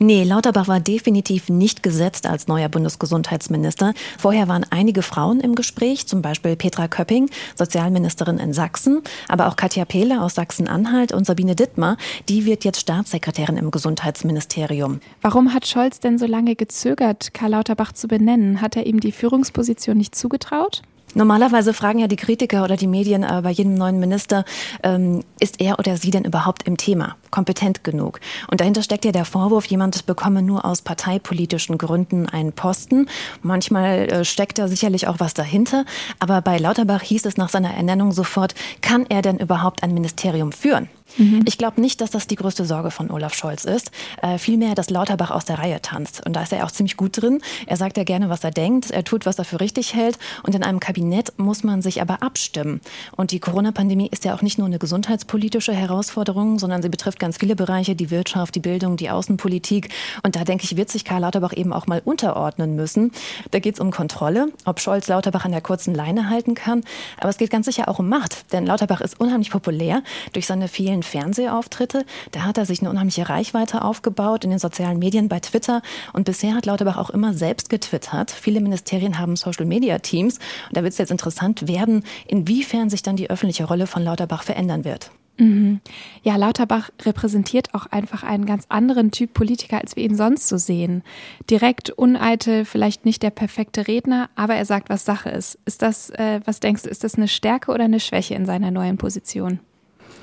Nee, 0.00 0.24
Lauterbach 0.24 0.66
war 0.66 0.80
definitiv 0.80 1.48
nicht 1.48 1.84
gesetzt 1.84 2.26
als 2.26 2.48
neuer 2.48 2.68
Bundesgesundheitsminister. 2.68 3.94
Vorher 4.18 4.48
waren 4.48 4.66
einige 4.68 5.02
Frauen 5.02 5.38
im 5.38 5.54
Gespräch, 5.54 6.08
zum 6.08 6.22
Beispiel 6.22 6.56
Petra 6.56 6.88
Köpping, 6.88 7.30
Sozialministerin 7.54 8.38
in 8.38 8.52
Sachsen, 8.52 9.00
aber 9.28 9.46
auch 9.46 9.54
Katja 9.54 9.84
Pehler 9.84 10.22
aus 10.22 10.34
Sachsen-Anhalt 10.34 11.12
und 11.12 11.24
Sabine 11.24 11.54
Dittmar, 11.54 11.96
die 12.28 12.44
wird 12.44 12.64
jetzt 12.64 12.80
Staatssekretärin 12.80 13.56
im 13.56 13.70
Gesundheitsministerium. 13.70 15.00
Warum 15.22 15.54
hat 15.54 15.68
Scholz 15.68 16.00
denn 16.00 16.18
so 16.18 16.26
lange 16.26 16.56
gezögert, 16.56 17.32
Karl 17.32 17.52
Lauterbach 17.52 17.92
zu 17.92 18.08
benennen? 18.08 18.60
Hat 18.60 18.76
er 18.76 18.86
ihm 18.86 18.98
die 18.98 19.12
Führungsposition 19.12 19.96
nicht 19.96 20.14
zugetraut? 20.32 20.82
Normalerweise 21.14 21.74
fragen 21.74 21.98
ja 21.98 22.06
die 22.06 22.16
Kritiker 22.16 22.64
oder 22.64 22.76
die 22.76 22.86
Medien 22.86 23.22
äh, 23.22 23.40
bei 23.42 23.50
jedem 23.50 23.74
neuen 23.74 24.00
Minister, 24.00 24.46
ähm, 24.82 25.22
ist 25.38 25.60
er 25.60 25.78
oder 25.78 25.98
sie 25.98 26.10
denn 26.10 26.24
überhaupt 26.24 26.66
im 26.66 26.78
Thema, 26.78 27.16
kompetent 27.32 27.82
genug? 27.82 28.20
Und 28.48 28.60
dahinter 28.60 28.84
steckt 28.84 29.04
ja 29.04 29.10
der 29.10 29.24
Vorwurf, 29.24 29.64
jemand 29.66 30.06
bekomme 30.06 30.42
nur 30.42 30.64
aus 30.64 30.82
parteipolitischen 30.82 31.78
Gründen 31.78 32.28
einen 32.28 32.52
Posten. 32.52 33.08
Manchmal 33.42 34.08
äh, 34.08 34.24
steckt 34.24 34.58
da 34.58 34.68
sicherlich 34.68 35.08
auch 35.08 35.18
was 35.18 35.34
dahinter. 35.34 35.84
Aber 36.20 36.40
bei 36.42 36.58
Lauterbach 36.58 37.02
hieß 37.02 37.26
es 37.26 37.36
nach 37.36 37.48
seiner 37.48 37.74
Ernennung 37.74 38.12
sofort, 38.12 38.54
kann 38.82 39.06
er 39.08 39.22
denn 39.22 39.38
überhaupt 39.38 39.82
ein 39.82 39.92
Ministerium 39.92 40.52
führen? 40.52 40.88
Mhm. 41.16 41.42
Ich 41.46 41.58
glaube 41.58 41.80
nicht, 41.80 42.00
dass 42.00 42.10
das 42.10 42.26
die 42.26 42.36
größte 42.36 42.64
Sorge 42.64 42.90
von 42.90 43.10
Olaf 43.10 43.34
Scholz 43.34 43.64
ist. 43.64 43.90
Äh, 44.22 44.38
vielmehr, 44.38 44.74
dass 44.74 44.90
Lauterbach 44.90 45.30
aus 45.30 45.44
der 45.44 45.58
Reihe 45.58 45.80
tanzt. 45.82 46.24
Und 46.26 46.34
da 46.34 46.42
ist 46.42 46.52
er 46.52 46.64
auch 46.64 46.70
ziemlich 46.70 46.96
gut 46.96 47.20
drin. 47.20 47.40
Er 47.66 47.76
sagt 47.76 47.96
ja 47.96 48.04
gerne, 48.04 48.30
was 48.30 48.44
er 48.44 48.50
denkt. 48.50 48.90
Er 48.90 49.04
tut, 49.04 49.26
was 49.26 49.38
er 49.38 49.44
für 49.44 49.60
richtig 49.60 49.94
hält. 49.94 50.18
Und 50.42 50.54
in 50.54 50.62
einem 50.62 50.80
Kabinett 50.80 51.32
muss 51.38 51.64
man 51.64 51.82
sich 51.82 52.00
aber 52.00 52.22
abstimmen. 52.22 52.80
Und 53.16 53.30
die 53.30 53.40
Corona-Pandemie 53.40 54.08
ist 54.10 54.24
ja 54.24 54.34
auch 54.34 54.42
nicht 54.42 54.58
nur 54.58 54.66
eine 54.66 54.78
gesundheitspolitische 54.78 55.72
Herausforderung, 55.72 56.58
sondern 56.58 56.82
sie 56.82 56.88
betrifft 56.88 57.18
ganz 57.22 57.38
viele 57.38 57.54
Bereiche, 57.54 57.94
die 57.94 58.10
Wirtschaft, 58.10 58.56
die 58.56 58.60
Bildung, 58.60 58.96
die 58.96 59.08
Außenpolitik. 59.08 59.90
Und 60.24 60.34
da 60.34 60.42
denke 60.42 60.64
ich, 60.64 60.76
wird 60.76 60.90
sich 60.90 61.04
Karl 61.04 61.20
Lauterbach 61.20 61.52
eben 61.52 61.72
auch 61.72 61.86
mal 61.86 62.02
unterordnen 62.04 62.74
müssen. 62.74 63.12
Da 63.52 63.60
geht 63.60 63.74
es 63.74 63.80
um 63.80 63.92
Kontrolle, 63.92 64.48
ob 64.64 64.80
Scholz 64.80 65.06
Lauterbach 65.06 65.44
an 65.44 65.52
der 65.52 65.60
kurzen 65.60 65.94
Leine 65.94 66.28
halten 66.28 66.54
kann. 66.54 66.82
Aber 67.18 67.28
es 67.28 67.38
geht 67.38 67.50
ganz 67.50 67.66
sicher 67.66 67.88
auch 67.88 68.00
um 68.00 68.08
Macht. 68.08 68.52
Denn 68.52 68.66
Lauterbach 68.66 69.00
ist 69.00 69.20
unheimlich 69.20 69.52
populär 69.52 70.02
durch 70.32 70.48
seine 70.48 70.66
vielen 70.66 71.04
Fernsehauftritte. 71.04 72.04
Da 72.32 72.42
hat 72.42 72.58
er 72.58 72.66
sich 72.66 72.80
eine 72.80 72.90
unheimliche 72.90 73.28
Reichweite 73.28 73.82
aufgebaut 73.82 74.42
in 74.42 74.50
den 74.50 74.58
sozialen 74.58 74.98
Medien, 74.98 75.28
bei 75.28 75.38
Twitter. 75.38 75.80
Und 76.12 76.24
bisher 76.24 76.56
hat 76.56 76.66
Lauterbach 76.66 76.96
auch 76.96 77.10
immer 77.10 77.34
selbst 77.34 77.70
getwittert. 77.70 78.32
Viele 78.32 78.60
Ministerien 78.60 79.20
haben 79.20 79.36
Social-Media-Teams. 79.36 80.38
Und 80.38 80.76
da 80.76 80.82
wird 80.82 80.92
es 80.92 80.98
jetzt 80.98 81.12
interessant 81.12 81.68
werden, 81.68 82.02
inwiefern 82.26 82.90
sich 82.90 83.04
dann 83.04 83.14
die 83.14 83.30
öffentliche 83.30 83.64
Rolle 83.64 83.86
von 83.86 84.02
Lauterbach 84.02 84.42
verändern 84.42 84.84
wird. 84.84 85.12
Mhm. 85.38 85.80
Ja, 86.22 86.36
Lauterbach 86.36 86.90
repräsentiert 87.02 87.74
auch 87.74 87.86
einfach 87.86 88.22
einen 88.22 88.46
ganz 88.46 88.66
anderen 88.68 89.10
Typ 89.10 89.32
Politiker, 89.32 89.80
als 89.80 89.96
wir 89.96 90.04
ihn 90.04 90.16
sonst 90.16 90.48
so 90.48 90.58
sehen. 90.58 91.02
Direkt, 91.50 91.90
uneitel, 91.90 92.64
vielleicht 92.64 93.04
nicht 93.04 93.22
der 93.22 93.30
perfekte 93.30 93.88
Redner, 93.88 94.28
aber 94.34 94.54
er 94.54 94.66
sagt, 94.66 94.90
was 94.90 95.04
Sache 95.04 95.30
ist. 95.30 95.58
Ist 95.64 95.82
das, 95.82 96.10
äh, 96.10 96.40
was 96.44 96.60
denkst 96.60 96.82
du, 96.82 96.90
ist 96.90 97.04
das 97.04 97.14
eine 97.14 97.28
Stärke 97.28 97.72
oder 97.72 97.84
eine 97.84 98.00
Schwäche 98.00 98.34
in 98.34 98.46
seiner 98.46 98.70
neuen 98.70 98.98
Position? 98.98 99.60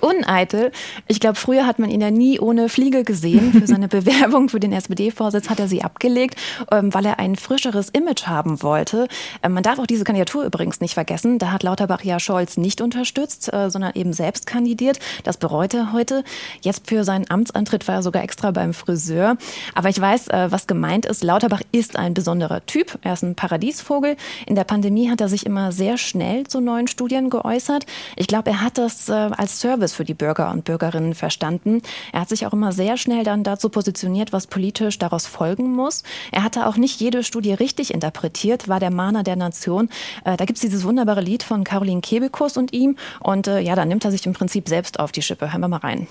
Uneitel. 0.01 0.71
Ich 1.07 1.19
glaube, 1.19 1.35
früher 1.35 1.65
hat 1.65 1.79
man 1.79 1.89
ihn 1.89 2.01
ja 2.01 2.11
nie 2.11 2.39
ohne 2.39 2.69
Fliege 2.69 3.03
gesehen. 3.03 3.53
Für 3.53 3.67
seine 3.67 3.87
Bewerbung 3.99 4.49
für 4.49 4.59
den 4.59 4.73
SPD-Vorsitz 4.73 5.49
hat 5.49 5.59
er 5.59 5.67
sie 5.67 5.83
abgelegt, 5.83 6.35
ähm, 6.71 6.93
weil 6.93 7.05
er 7.05 7.19
ein 7.19 7.35
frischeres 7.35 7.89
Image 7.89 8.27
haben 8.27 8.61
wollte. 8.63 9.07
Ähm, 9.43 9.53
man 9.53 9.63
darf 9.63 9.79
auch 9.79 9.87
diese 9.87 10.03
Kandidatur 10.03 10.43
übrigens 10.43 10.81
nicht 10.81 10.93
vergessen. 10.93 11.39
Da 11.39 11.51
hat 11.51 11.63
Lauterbach 11.63 12.03
ja 12.03 12.19
Scholz 12.19 12.57
nicht 12.57 12.81
unterstützt, 12.81 13.51
äh, 13.53 13.69
sondern 13.69 13.93
eben 13.95 14.13
selbst 14.13 14.45
kandidiert. 14.45 14.99
Das 15.23 15.37
bereut 15.37 15.73
er 15.73 15.93
heute. 15.93 16.23
Jetzt 16.61 16.87
für 16.87 17.03
seinen 17.03 17.29
Amtsantritt 17.29 17.87
war 17.87 17.95
er 17.95 18.03
sogar 18.03 18.23
extra 18.23 18.51
beim 18.51 18.73
Friseur. 18.73 19.37
Aber 19.75 19.89
ich 19.89 19.99
weiß, 19.99 20.29
äh, 20.29 20.51
was 20.51 20.67
gemeint 20.67 21.05
ist. 21.05 21.23
Lauterbach 21.23 21.61
ist 21.71 21.95
ein 21.95 22.13
besonderer 22.13 22.65
Typ. 22.65 22.97
Er 23.01 23.13
ist 23.13 23.23
ein 23.23 23.35
Paradiesvogel. 23.35 24.15
In 24.45 24.55
der 24.55 24.63
Pandemie 24.63 25.09
hat 25.09 25.21
er 25.21 25.29
sich 25.29 25.45
immer 25.45 25.71
sehr 25.71 25.97
schnell 25.97 26.47
zu 26.47 26.61
neuen 26.61 26.87
Studien 26.87 27.29
geäußert. 27.29 27.85
Ich 28.15 28.27
glaube, 28.27 28.51
er 28.51 28.61
hat 28.61 28.77
das 28.77 29.09
äh, 29.09 29.13
als 29.13 29.59
Service 29.59 29.88
Gutes 29.89 29.93
für 29.93 30.05
die 30.05 30.13
Bürger 30.13 30.51
und 30.51 30.65
Bürgerinnen 30.65 31.15
verstanden. 31.15 31.81
Er 32.13 32.21
hat 32.21 32.29
sich 32.29 32.45
auch 32.45 32.53
immer 32.53 32.71
sehr 32.71 32.97
schnell 32.97 33.23
dann 33.23 33.43
dazu 33.43 33.69
positioniert, 33.69 34.31
was 34.31 34.47
politisch 34.47 34.99
daraus 34.99 35.25
folgen 35.25 35.73
muss. 35.73 36.03
Er 36.31 36.43
hatte 36.43 36.67
auch 36.67 36.77
nicht 36.77 36.99
jede 36.99 37.23
Studie 37.23 37.53
richtig 37.53 37.93
interpretiert, 37.93 38.67
war 38.67 38.79
der 38.79 38.91
Mahner 38.91 39.23
der 39.23 39.35
Nation. 39.35 39.89
Äh, 40.25 40.37
da 40.37 40.45
gibt 40.45 40.57
es 40.57 40.61
dieses 40.61 40.83
wunderbare 40.83 41.21
Lied 41.21 41.43
von 41.43 41.63
Caroline 41.63 42.01
Kebekus 42.01 42.57
und 42.57 42.73
ihm. 42.73 42.97
Und 43.19 43.47
äh, 43.47 43.59
ja, 43.59 43.75
da 43.75 43.85
nimmt 43.85 44.05
er 44.05 44.11
sich 44.11 44.25
im 44.25 44.33
Prinzip 44.33 44.67
selbst 44.69 44.99
auf 44.99 45.11
die 45.11 45.21
Schippe. 45.21 45.51
Hören 45.51 45.61
wir 45.61 45.67
mal 45.67 45.77
rein. 45.77 46.07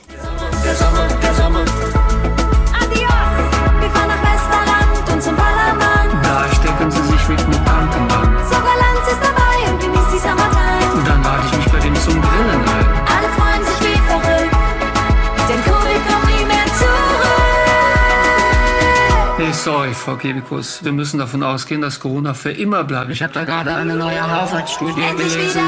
Der 0.64 0.75
Sommer, 0.75 1.06
der 1.23 1.35
Sommer. 1.35 1.61
Adios! 2.80 3.28
Wir 3.80 3.90
fahren 3.90 4.08
nach 4.08 4.23
Westerland 4.26 5.12
und 5.12 5.23
zum 5.23 5.37
Ballermann. 5.37 6.23
Da 6.23 6.49
stecken 6.54 6.90
sie 6.90 7.02
sich 7.12 7.28
mit 7.28 7.40
einem 7.40 7.64
Banken 7.64 8.08
sorry, 19.68 19.92
Frau 19.92 20.16
Kebikus. 20.16 20.82
Wir 20.82 20.92
müssen 20.92 21.18
davon 21.18 21.42
ausgehen, 21.42 21.82
dass 21.82 22.00
Corona 22.00 22.32
für 22.32 22.50
immer 22.50 22.84
bleibt. 22.84 23.10
Ich 23.10 23.22
habe 23.22 23.34
da 23.34 23.44
gerade 23.44 23.75
eine 23.75 23.96
neue 23.96 24.22
Harvard-Studie 24.22 25.02
gelesen. 25.14 25.60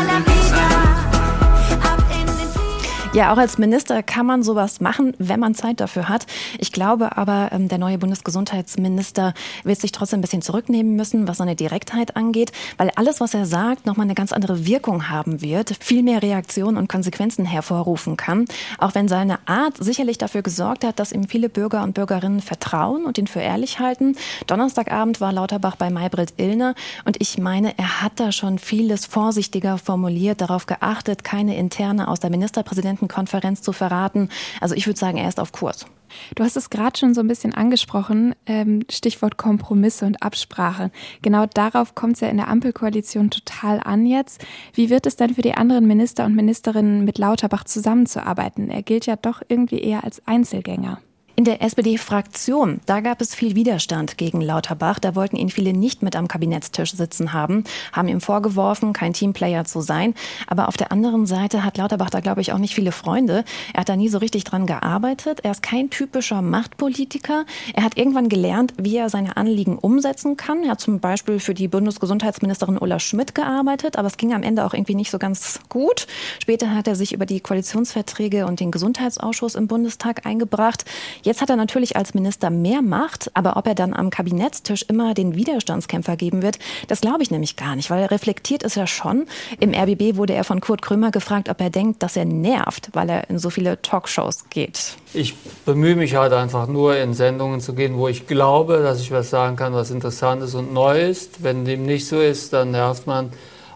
Ja, 3.12 3.32
auch 3.32 3.38
als 3.38 3.58
Minister 3.58 4.04
kann 4.04 4.24
man 4.24 4.44
sowas 4.44 4.80
machen, 4.80 5.14
wenn 5.18 5.40
man 5.40 5.56
Zeit 5.56 5.80
dafür 5.80 6.08
hat. 6.08 6.26
Ich 6.58 6.70
glaube 6.70 7.16
aber, 7.16 7.48
ähm, 7.50 7.66
der 7.66 7.78
neue 7.78 7.98
Bundesgesundheitsminister 7.98 9.34
wird 9.64 9.80
sich 9.80 9.90
trotzdem 9.90 10.20
ein 10.20 10.22
bisschen 10.22 10.42
zurücknehmen 10.42 10.94
müssen, 10.94 11.26
was 11.26 11.38
seine 11.38 11.56
Direktheit 11.56 12.14
angeht, 12.14 12.52
weil 12.76 12.92
alles, 12.94 13.20
was 13.20 13.34
er 13.34 13.46
sagt, 13.46 13.84
nochmal 13.84 14.04
eine 14.04 14.14
ganz 14.14 14.32
andere 14.32 14.64
Wirkung 14.64 15.08
haben 15.08 15.42
wird, 15.42 15.74
viel 15.80 16.04
mehr 16.04 16.22
Reaktionen 16.22 16.76
und 16.76 16.88
Konsequenzen 16.88 17.44
hervorrufen 17.44 18.16
kann. 18.16 18.44
Auch 18.78 18.94
wenn 18.94 19.08
seine 19.08 19.40
Art 19.44 19.76
sicherlich 19.76 20.18
dafür 20.18 20.42
gesorgt 20.42 20.84
hat, 20.84 21.00
dass 21.00 21.10
ihm 21.10 21.26
viele 21.26 21.48
Bürger 21.48 21.82
und 21.82 21.94
Bürgerinnen 21.94 22.40
vertrauen 22.40 23.04
und 23.06 23.18
ihn 23.18 23.26
für 23.26 23.40
ehrlich 23.40 23.80
halten. 23.80 24.14
Donnerstagabend 24.46 25.20
war 25.20 25.32
Lauterbach 25.32 25.74
bei 25.74 25.90
Maybrit 25.90 26.34
Illner 26.36 26.76
und 27.04 27.20
ich 27.20 27.38
meine, 27.38 27.76
er 27.76 28.02
hat 28.02 28.20
da 28.20 28.30
schon 28.30 28.60
vieles 28.60 29.04
vorsichtiger 29.04 29.78
formuliert, 29.78 30.40
darauf 30.40 30.66
geachtet, 30.66 31.24
keine 31.24 31.56
interne 31.56 32.06
aus 32.06 32.20
der 32.20 32.30
Ministerpräsidenten 32.30 32.99
Präsidentenkonferenz 33.00 33.62
zu 33.62 33.72
verraten. 33.72 34.28
Also 34.60 34.74
ich 34.74 34.86
würde 34.86 34.98
sagen, 34.98 35.18
er 35.18 35.28
ist 35.28 35.40
auf 35.40 35.52
Kurs. 35.52 35.86
Du 36.34 36.42
hast 36.42 36.56
es 36.56 36.70
gerade 36.70 36.98
schon 36.98 37.14
so 37.14 37.20
ein 37.20 37.28
bisschen 37.28 37.54
angesprochen, 37.54 38.34
ähm, 38.46 38.82
Stichwort 38.90 39.36
Kompromisse 39.36 40.06
und 40.06 40.22
Absprache. 40.22 40.90
Genau 41.22 41.46
darauf 41.46 41.94
kommt 41.94 42.14
es 42.14 42.20
ja 42.20 42.28
in 42.28 42.36
der 42.36 42.48
Ampelkoalition 42.48 43.30
total 43.30 43.80
an 43.80 44.06
jetzt. 44.06 44.44
Wie 44.74 44.90
wird 44.90 45.06
es 45.06 45.14
denn 45.14 45.34
für 45.34 45.42
die 45.42 45.54
anderen 45.54 45.86
Minister 45.86 46.24
und 46.24 46.34
Ministerinnen 46.34 47.04
mit 47.04 47.18
Lauterbach 47.18 47.62
zusammenzuarbeiten? 47.62 48.70
Er 48.70 48.82
gilt 48.82 49.06
ja 49.06 49.14
doch 49.14 49.40
irgendwie 49.46 49.80
eher 49.80 50.02
als 50.02 50.26
Einzelgänger. 50.26 51.00
In 51.40 51.44
der 51.46 51.62
SPD-Fraktion, 51.62 52.82
da 52.84 53.00
gab 53.00 53.22
es 53.22 53.34
viel 53.34 53.54
Widerstand 53.54 54.18
gegen 54.18 54.42
Lauterbach. 54.42 54.98
Da 54.98 55.14
wollten 55.14 55.36
ihn 55.36 55.48
viele 55.48 55.72
nicht 55.72 56.02
mit 56.02 56.14
am 56.14 56.28
Kabinettstisch 56.28 56.92
sitzen 56.92 57.32
haben, 57.32 57.64
haben 57.94 58.08
ihm 58.08 58.20
vorgeworfen, 58.20 58.92
kein 58.92 59.14
Teamplayer 59.14 59.64
zu 59.64 59.80
sein. 59.80 60.14
Aber 60.48 60.68
auf 60.68 60.76
der 60.76 60.92
anderen 60.92 61.24
Seite 61.24 61.64
hat 61.64 61.78
Lauterbach 61.78 62.10
da, 62.10 62.20
glaube 62.20 62.42
ich, 62.42 62.52
auch 62.52 62.58
nicht 62.58 62.74
viele 62.74 62.92
Freunde. 62.92 63.46
Er 63.72 63.80
hat 63.80 63.88
da 63.88 63.96
nie 63.96 64.10
so 64.10 64.18
richtig 64.18 64.44
dran 64.44 64.66
gearbeitet. 64.66 65.40
Er 65.42 65.52
ist 65.52 65.62
kein 65.62 65.88
typischer 65.88 66.42
Machtpolitiker. 66.42 67.46
Er 67.72 67.84
hat 67.84 67.96
irgendwann 67.96 68.28
gelernt, 68.28 68.74
wie 68.76 68.98
er 68.98 69.08
seine 69.08 69.38
Anliegen 69.38 69.78
umsetzen 69.78 70.36
kann. 70.36 70.62
Er 70.64 70.72
hat 70.72 70.82
zum 70.82 71.00
Beispiel 71.00 71.40
für 71.40 71.54
die 71.54 71.68
Bundesgesundheitsministerin 71.68 72.76
Ulla 72.76 72.98
Schmidt 72.98 73.34
gearbeitet, 73.34 73.96
aber 73.96 74.08
es 74.08 74.18
ging 74.18 74.34
am 74.34 74.42
Ende 74.42 74.66
auch 74.66 74.74
irgendwie 74.74 74.94
nicht 74.94 75.10
so 75.10 75.18
ganz 75.18 75.58
gut. 75.70 76.06
Später 76.38 76.74
hat 76.74 76.86
er 76.86 76.96
sich 76.96 77.14
über 77.14 77.24
die 77.24 77.40
Koalitionsverträge 77.40 78.44
und 78.44 78.60
den 78.60 78.70
Gesundheitsausschuss 78.70 79.54
im 79.54 79.68
Bundestag 79.68 80.26
eingebracht. 80.26 80.84
Jetzt 81.29 81.29
hat 81.38 81.50
er 81.50 81.56
natürlich 81.56 81.96
als 81.96 82.14
Minister 82.14 82.50
mehr 82.50 82.82
Macht, 82.82 83.30
aber 83.34 83.56
ob 83.56 83.66
er 83.66 83.74
dann 83.74 83.94
am 83.94 84.10
Kabinettstisch 84.10 84.84
immer 84.88 85.14
den 85.14 85.34
Widerstandskämpfer 85.34 86.16
geben 86.16 86.42
wird, 86.42 86.58
das 86.88 87.00
glaube 87.00 87.22
ich 87.22 87.30
nämlich 87.30 87.56
gar 87.56 87.76
nicht, 87.76 87.90
weil 87.90 88.02
er 88.02 88.10
reflektiert 88.10 88.62
ist 88.62 88.74
ja 88.74 88.86
schon. 88.86 89.26
Im 89.60 89.74
RBB 89.74 90.16
wurde 90.16 90.32
er 90.32 90.44
von 90.44 90.60
Kurt 90.60 90.82
Krömer 90.82 91.10
gefragt, 91.10 91.48
ob 91.48 91.60
er 91.60 91.70
denkt, 91.70 92.02
dass 92.02 92.16
er 92.16 92.24
nervt, 92.24 92.90
weil 92.94 93.08
er 93.10 93.30
in 93.30 93.38
so 93.38 93.50
viele 93.50 93.80
Talkshows 93.82 94.48
geht. 94.50 94.96
Ich 95.12 95.36
bemühe 95.64 95.96
mich 95.96 96.16
halt 96.16 96.32
einfach 96.32 96.66
nur 96.66 96.96
in 96.96 97.14
Sendungen 97.14 97.60
zu 97.60 97.74
gehen, 97.74 97.96
wo 97.96 98.08
ich 98.08 98.26
glaube, 98.26 98.78
dass 98.78 99.00
ich 99.00 99.12
was 99.12 99.30
sagen 99.30 99.56
kann, 99.56 99.72
was 99.72 99.90
interessant 99.90 100.42
ist 100.42 100.54
und 100.54 100.72
neu 100.72 101.00
ist. 101.00 101.42
Wenn 101.42 101.64
dem 101.64 101.84
nicht 101.84 102.06
so 102.06 102.20
ist, 102.20 102.52
dann 102.52 102.70
nervt 102.70 103.06
man. 103.06 103.30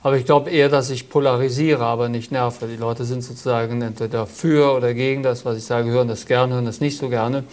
Aber 0.05 0.19
ich 0.19 0.27
glaube 0.27 0.51
eher, 0.51 0.69
dass 0.69 0.91
ich 0.91 1.09
polarisiere, 1.09 1.83
aber 1.83 2.11
nicht 2.11 2.31
nerve. 2.31 2.67
Die 2.67 2.77
Leute 2.77 3.07
sind 3.07 3.23
sozusagen 3.23 3.81
entweder 3.81 4.27
für 4.27 4.77
oder 4.77 4.93
gegen 4.93 5.23
das, 5.23 5.47
was 5.47 5.57
ich 5.57 5.65
sage, 5.65 5.91
hören 5.91 6.09
das 6.09 6.27
gerne, 6.27 6.53
hören 6.53 6.67
das 6.67 6.81
nicht 6.81 6.99
so 6.99 7.09
gerne. 7.09 7.45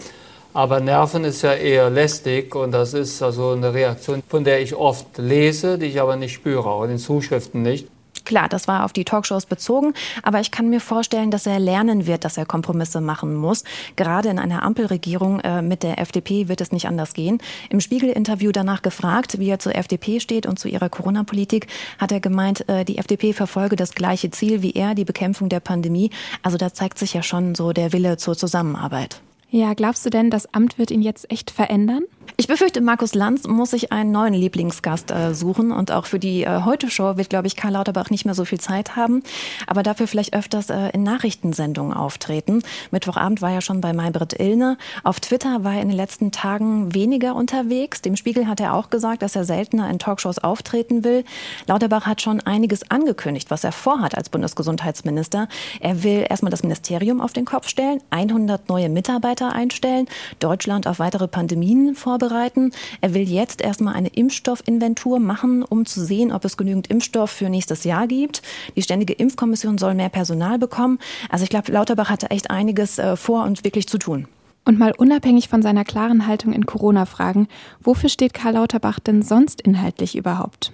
Aber 0.53 0.81
Nerven 0.81 1.23
ist 1.23 1.43
ja 1.43 1.53
eher 1.53 1.89
lästig 1.89 2.53
und 2.53 2.71
das 2.73 2.93
ist 2.93 3.23
also 3.23 3.51
eine 3.51 3.73
Reaktion, 3.73 4.21
von 4.27 4.43
der 4.43 4.61
ich 4.61 4.75
oft 4.75 5.17
lese, 5.17 5.77
die 5.77 5.85
ich 5.85 6.01
aber 6.01 6.17
nicht 6.17 6.33
spüre, 6.33 6.69
auch 6.69 6.83
in 6.83 6.89
den 6.89 6.97
Zuschriften 6.97 7.61
nicht. 7.61 7.87
Klar, 8.25 8.49
das 8.49 8.67
war 8.67 8.85
auf 8.85 8.93
die 8.93 9.05
Talkshows 9.05 9.45
bezogen, 9.45 9.93
aber 10.23 10.39
ich 10.39 10.51
kann 10.51 10.69
mir 10.69 10.79
vorstellen, 10.79 11.31
dass 11.31 11.45
er 11.45 11.59
lernen 11.59 12.05
wird, 12.05 12.25
dass 12.25 12.37
er 12.37 12.45
Kompromisse 12.45 13.01
machen 13.01 13.35
muss. 13.35 13.63
Gerade 13.95 14.29
in 14.29 14.39
einer 14.39 14.63
Ampelregierung 14.63 15.39
äh, 15.39 15.61
mit 15.61 15.83
der 15.83 15.99
FDP 15.99 16.47
wird 16.47 16.61
es 16.61 16.71
nicht 16.71 16.87
anders 16.87 17.13
gehen. 17.13 17.39
Im 17.69 17.79
Spiegel-Interview 17.79 18.51
danach 18.51 18.81
gefragt, 18.81 19.39
wie 19.39 19.49
er 19.49 19.59
zur 19.59 19.75
FDP 19.75 20.19
steht 20.19 20.45
und 20.45 20.59
zu 20.59 20.67
ihrer 20.67 20.89
Corona-Politik, 20.89 21.67
hat 21.97 22.11
er 22.11 22.19
gemeint, 22.19 22.67
äh, 22.69 22.85
die 22.85 22.97
FDP 22.97 23.33
verfolge 23.33 23.75
das 23.75 23.95
gleiche 23.95 24.29
Ziel 24.31 24.61
wie 24.61 24.71
er, 24.71 24.95
die 24.95 25.05
Bekämpfung 25.05 25.49
der 25.49 25.59
Pandemie. 25.59 26.11
Also 26.43 26.57
da 26.57 26.73
zeigt 26.73 26.99
sich 26.99 27.13
ja 27.13 27.23
schon 27.23 27.55
so 27.55 27.73
der 27.73 27.93
Wille 27.93 28.17
zur 28.17 28.37
Zusammenarbeit. 28.37 29.21
Ja, 29.53 29.73
glaubst 29.73 30.05
du 30.05 30.09
denn, 30.09 30.29
das 30.29 30.53
Amt 30.53 30.77
wird 30.77 30.91
ihn 30.91 31.01
jetzt 31.01 31.29
echt 31.29 31.51
verändern? 31.51 32.03
Ich 32.37 32.47
befürchte, 32.47 32.81
Markus 32.81 33.13
Lanz 33.13 33.45
muss 33.45 33.69
sich 33.69 33.91
einen 33.91 34.11
neuen 34.11 34.33
Lieblingsgast 34.33 35.11
äh, 35.11 35.35
suchen 35.35 35.71
und 35.71 35.91
auch 35.91 36.07
für 36.07 36.17
die 36.17 36.43
äh, 36.43 36.61
Heute-Show 36.65 37.15
wird, 37.17 37.29
glaube 37.29 37.45
ich, 37.45 37.55
Karl 37.55 37.73
Lauterbach 37.73 38.09
nicht 38.09 38.25
mehr 38.25 38.33
so 38.33 38.45
viel 38.45 38.59
Zeit 38.59 38.95
haben, 38.95 39.21
aber 39.67 39.83
dafür 39.83 40.07
vielleicht 40.07 40.33
öfters 40.33 40.71
äh, 40.71 40.89
in 40.89 41.03
Nachrichtensendungen 41.03 41.93
auftreten. 41.93 42.63
Mittwochabend 42.89 43.43
war 43.43 43.51
er 43.51 43.61
schon 43.61 43.79
bei 43.79 43.93
Maybrit 43.93 44.39
Illner. 44.39 44.77
Auf 45.03 45.19
Twitter 45.19 45.63
war 45.63 45.75
er 45.75 45.83
in 45.83 45.89
den 45.89 45.97
letzten 45.97 46.31
Tagen 46.31 46.95
weniger 46.95 47.35
unterwegs. 47.35 48.01
Dem 48.01 48.15
Spiegel 48.15 48.47
hat 48.47 48.59
er 48.59 48.73
auch 48.73 48.89
gesagt, 48.89 49.21
dass 49.21 49.35
er 49.35 49.43
seltener 49.43 49.87
in 49.89 49.99
Talkshows 49.99 50.39
auftreten 50.39 51.03
will. 51.03 51.23
Lauterbach 51.67 52.07
hat 52.07 52.21
schon 52.21 52.39
einiges 52.39 52.89
angekündigt, 52.89 53.51
was 53.51 53.63
er 53.63 53.71
vorhat 53.71 54.17
als 54.17 54.29
Bundesgesundheitsminister. 54.29 55.47
Er 55.79 56.03
will 56.03 56.25
erstmal 56.27 56.49
das 56.49 56.63
Ministerium 56.63 57.21
auf 57.21 57.33
den 57.33 57.45
Kopf 57.45 57.67
stellen, 57.67 58.01
100 58.09 58.67
neue 58.67 58.89
Mitarbeiter 58.89 59.53
einstellen, 59.53 60.07
Deutschland 60.39 60.87
auf 60.87 60.97
weitere 60.97 61.27
Pandemien 61.27 61.93
vorbereiten 61.93 62.10
vorbereiten. 62.11 62.71
Er 62.99 63.13
will 63.13 63.21
jetzt 63.21 63.61
erstmal 63.61 63.93
eine 63.93 64.09
Impfstoffinventur 64.09 65.19
machen, 65.19 65.63
um 65.63 65.85
zu 65.85 66.03
sehen, 66.03 66.33
ob 66.33 66.43
es 66.43 66.57
genügend 66.57 66.87
Impfstoff 66.87 67.31
für 67.31 67.49
nächstes 67.49 67.85
Jahr 67.85 68.05
gibt. 68.05 68.41
Die 68.75 68.81
Ständige 68.81 69.13
Impfkommission 69.13 69.77
soll 69.77 69.93
mehr 69.93 70.09
Personal 70.09 70.59
bekommen. 70.59 70.99
Also 71.29 71.43
ich 71.43 71.49
glaube, 71.49 71.71
Lauterbach 71.71 72.09
hatte 72.09 72.29
echt 72.29 72.49
einiges 72.49 72.99
äh, 72.99 73.15
vor 73.15 73.45
und 73.45 73.63
wirklich 73.63 73.87
zu 73.87 73.97
tun. 73.97 74.27
Und 74.65 74.77
mal 74.77 74.93
unabhängig 74.95 75.47
von 75.47 75.61
seiner 75.61 75.85
klaren 75.85 76.27
Haltung 76.27 76.51
in 76.51 76.65
Corona-Fragen, 76.65 77.47
wofür 77.79 78.09
steht 78.09 78.33
Karl 78.33 78.55
Lauterbach 78.55 78.99
denn 78.99 79.21
sonst 79.21 79.61
inhaltlich 79.61 80.15
überhaupt? 80.15 80.73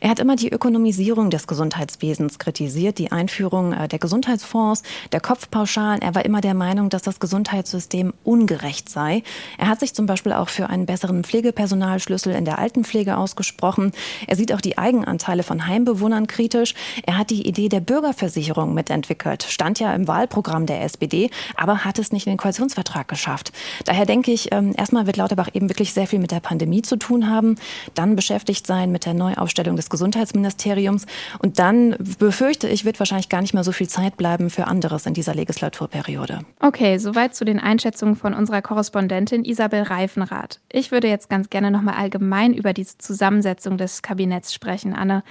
Er 0.00 0.10
hat 0.10 0.18
immer 0.18 0.36
die 0.36 0.50
Ökonomisierung 0.50 1.30
des 1.30 1.46
Gesundheitswesens 1.46 2.38
kritisiert, 2.38 2.98
die 2.98 3.12
Einführung 3.12 3.72
äh, 3.72 3.88
der 3.88 3.98
Gesundheitsfonds, 3.98 4.82
der 5.12 5.20
Kopfpauschalen. 5.20 6.02
Er 6.02 6.14
war 6.14 6.24
immer 6.24 6.40
der 6.40 6.54
Meinung, 6.54 6.88
dass 6.88 7.02
das 7.02 7.20
Gesundheitssystem 7.20 8.12
ungerecht 8.24 8.88
sei. 8.88 9.22
Er 9.58 9.68
hat 9.68 9.80
sich 9.80 9.94
zum 9.94 10.06
Beispiel 10.06 10.32
auch 10.32 10.48
für 10.48 10.68
einen 10.68 10.86
besseren 10.86 11.24
Pflegepersonalschlüssel 11.24 12.34
in 12.34 12.44
der 12.44 12.58
Altenpflege 12.58 13.16
ausgesprochen. 13.16 13.92
Er 14.26 14.36
sieht 14.36 14.52
auch 14.52 14.60
die 14.60 14.78
Eigenanteile 14.78 15.42
von 15.42 15.66
Heimbewohnern 15.66 16.26
kritisch. 16.26 16.74
Er 17.04 17.18
hat 17.18 17.30
die 17.30 17.46
Idee 17.46 17.68
der 17.68 17.80
Bürgerversicherung 17.80 18.74
mitentwickelt. 18.74 19.42
Stand 19.42 19.80
ja 19.80 19.94
im 19.94 20.08
Wahlprogramm 20.08 20.66
der 20.66 20.82
SPD, 20.82 21.30
aber 21.56 21.84
hat 21.84 21.98
es 21.98 22.12
nicht 22.12 22.26
in 22.26 22.32
den 22.32 22.38
Koalitionsvertrag 22.38 23.08
geschafft. 23.08 23.52
Daher 23.84 24.06
denke 24.06 24.32
ich, 24.32 24.52
ähm, 24.52 24.72
erstmal 24.76 25.06
wird 25.06 25.16
Lauterbach 25.16 25.48
eben 25.52 25.68
wirklich 25.68 25.92
sehr 25.92 26.06
viel 26.06 26.18
mit 26.18 26.30
der 26.30 26.40
Pandemie 26.40 26.82
zu 26.82 26.96
tun 26.96 27.28
haben, 27.28 27.56
dann 27.94 28.16
beschäftigt 28.16 28.66
sein 28.66 28.90
mit 28.92 29.06
der 29.06 29.14
Neuaufstellung 29.14 29.49
Aufstellung 29.50 29.74
des 29.74 29.90
Gesundheitsministeriums. 29.90 31.06
Und 31.40 31.58
dann 31.58 31.96
befürchte 32.18 32.68
ich, 32.68 32.84
wird 32.84 33.00
wahrscheinlich 33.00 33.28
gar 33.28 33.40
nicht 33.40 33.52
mehr 33.52 33.64
so 33.64 33.72
viel 33.72 33.88
Zeit 33.88 34.16
bleiben 34.16 34.48
für 34.48 34.68
anderes 34.68 35.06
in 35.06 35.14
dieser 35.14 35.34
Legislaturperiode. 35.34 36.40
Okay, 36.60 36.98
soweit 36.98 37.34
zu 37.34 37.44
den 37.44 37.58
Einschätzungen 37.58 38.14
von 38.14 38.32
unserer 38.32 38.62
Korrespondentin 38.62 39.44
Isabel 39.44 39.82
Reifenrath. 39.82 40.60
Ich 40.70 40.92
würde 40.92 41.08
jetzt 41.08 41.28
ganz 41.28 41.50
gerne 41.50 41.72
nochmal 41.72 41.96
allgemein 41.96 42.54
über 42.54 42.72
diese 42.72 42.96
Zusammensetzung 42.98 43.76
des 43.76 44.02
Kabinetts 44.02 44.54
sprechen, 44.54 44.94
Anne. 44.94 45.24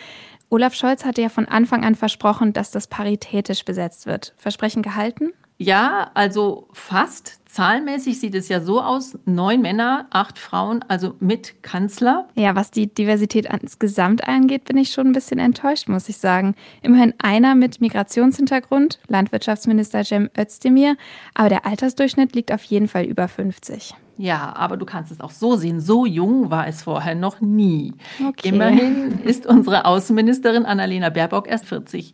Olaf 0.49 0.73
Scholz 0.73 1.05
hatte 1.05 1.21
ja 1.21 1.29
von 1.29 1.47
Anfang 1.47 1.86
an 1.86 1.95
versprochen, 1.95 2.51
dass 2.51 2.71
das 2.71 2.88
paritätisch 2.88 3.63
besetzt 3.63 4.05
wird. 4.05 4.34
Versprechen 4.36 4.82
gehalten? 4.82 5.32
Ja, 5.58 6.12
also 6.13 6.67
fast. 6.73 7.38
Zahlenmäßig 7.49 8.19
sieht 8.19 8.35
es 8.35 8.47
ja 8.47 8.62
so 8.62 8.79
aus: 8.79 9.17
neun 9.25 9.62
Männer, 9.62 10.05
acht 10.12 10.38
Frauen, 10.38 10.85
also 10.88 11.15
mit 11.19 11.63
Kanzler. 11.63 12.27
Ja, 12.35 12.55
was 12.55 12.69
die 12.69 12.93
Diversität 12.93 13.47
insgesamt 13.51 14.27
angeht, 14.27 14.65
bin 14.65 14.77
ich 14.77 14.91
schon 14.91 15.07
ein 15.07 15.13
bisschen 15.13 15.39
enttäuscht, 15.39 15.88
muss 15.88 16.09
ich 16.09 16.17
sagen. 16.17 16.55
Immerhin 16.83 17.15
einer 17.17 17.55
mit 17.55 17.81
Migrationshintergrund, 17.81 18.99
Landwirtschaftsminister 19.07 20.03
Cem 20.03 20.29
Özdemir, 20.38 20.95
aber 21.33 21.49
der 21.49 21.65
Altersdurchschnitt 21.65 22.35
liegt 22.35 22.51
auf 22.51 22.63
jeden 22.63 22.88
Fall 22.88 23.05
über 23.05 23.27
50. 23.27 23.95
Ja, 24.21 24.53
aber 24.53 24.75
du 24.75 24.85
kannst 24.85 25.13
es 25.13 25.21
auch 25.21 25.31
so 25.31 25.55
sehen. 25.55 25.79
So 25.79 26.05
jung 26.05 26.51
war 26.51 26.67
es 26.67 26.83
vorher 26.83 27.15
noch 27.15 27.39
nie. 27.39 27.93
Okay. 28.23 28.49
Immerhin 28.49 29.21
ist 29.23 29.45
unsere 29.45 29.85
Außenministerin 29.85 30.65
Annalena 30.65 31.09
Baerbock 31.09 31.47
erst 31.47 31.65
40. 31.65 32.13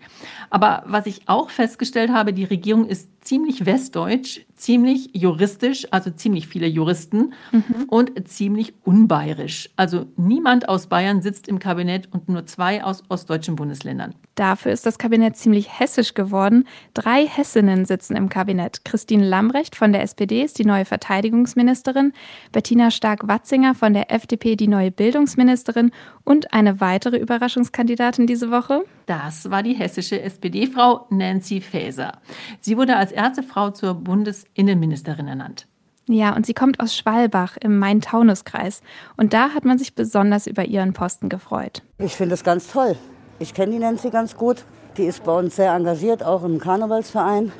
Aber 0.52 0.84
was 0.86 1.08
ich 1.08 1.28
auch 1.28 1.50
festgestellt 1.50 2.12
habe, 2.12 2.32
die 2.32 2.44
Regierung 2.44 2.86
ist 2.86 3.10
ziemlich 3.26 3.66
westdeutsch, 3.66 4.42
ziemlich 4.56 5.10
juristisch, 5.14 5.88
also 5.92 6.12
ziemlich 6.12 6.48
viele 6.48 6.68
Juristen 6.68 7.34
mhm. 7.52 7.86
und 7.90 8.28
ziemlich 8.28 8.74
unbayerisch. 8.84 9.70
Also 9.76 10.06
niemand 10.16 10.70
aus 10.70 10.88
Bayern 10.88 11.22
sitzt 11.22 11.48
im 11.48 11.60
Kabinett 11.60 12.08
und 12.14 12.30
nur 12.30 12.46
zwei 12.46 12.84
aus 12.84 13.04
ostdeutschen 13.10 13.56
Bundesländern. 13.56 14.16
Dafür 14.36 14.72
ist 14.72 14.86
das 14.86 14.98
Kabinett 14.98 15.38
ziemlich 15.38 15.80
hessisch 15.80 16.14
geworden. 16.14 16.68
Drei 16.94 17.26
Hessinnen 17.26 17.86
sitzen 17.86 18.16
im 18.16 18.30
Kabinett. 18.30 18.86
Christine 18.86 19.28
Lambrecht 19.28 19.76
von 19.76 19.92
der 19.92 20.04
SPD 20.04 20.44
ist 20.44 20.60
die 20.60 20.66
neue 20.66 20.86
Verteidigungsministerin, 20.86 22.14
Bettina 22.52 22.92
Stark-Watzinger 22.92 23.76
von 23.76 23.94
der 23.94 24.12
FDP 24.12 24.56
die 24.56 24.68
neue 24.68 24.92
Bildungsministerin 24.92 25.92
und 26.24 26.54
eine 26.54 26.80
weitere 26.80 27.18
Überraschungskandidatin 27.18 28.28
diese 28.28 28.52
Woche. 28.52 28.84
Das 29.06 29.50
war 29.50 29.64
die 29.64 29.74
hessische 29.74 30.22
SPD-Frau 30.22 31.06
Nancy 31.10 31.62
Faeser. 31.62 32.20
Sie 32.60 32.78
wurde 32.78 32.98
als 32.98 33.12
erste 33.12 33.44
Frau 33.44 33.70
zur 33.70 33.94
Bundesinnenministerin 33.94 35.28
ernannt. 35.28 35.68
Ja, 36.08 36.36
und 36.36 36.46
sie 36.46 36.54
kommt 36.54 36.80
aus 36.80 36.96
Schwalbach 36.96 37.58
im 37.58 37.80
Main-Taunus-Kreis. 37.80 38.82
Und 39.18 39.34
da 39.34 39.50
hat 39.50 39.66
man 39.66 39.78
sich 39.78 39.96
besonders 39.96 40.46
über 40.46 40.66
ihren 40.66 40.94
Posten 40.94 41.30
gefreut. 41.30 41.82
Ich 41.98 42.14
finde 42.14 42.36
es 42.36 42.44
ganz 42.44 42.72
toll. 42.72 42.96
Ich 43.40 43.54
kenne 43.54 43.74
die 43.74 43.80
Nancy 43.80 44.12
ganz 44.12 44.36
gut. 44.36 44.66
Die 44.98 45.04
ist 45.04 45.24
bei 45.24 45.32
uns 45.38 45.56
sehr 45.56 45.74
engagiert, 45.74 46.24
auch 46.24 46.44
im 46.44 46.60
Karnevalsverein. 46.60 47.52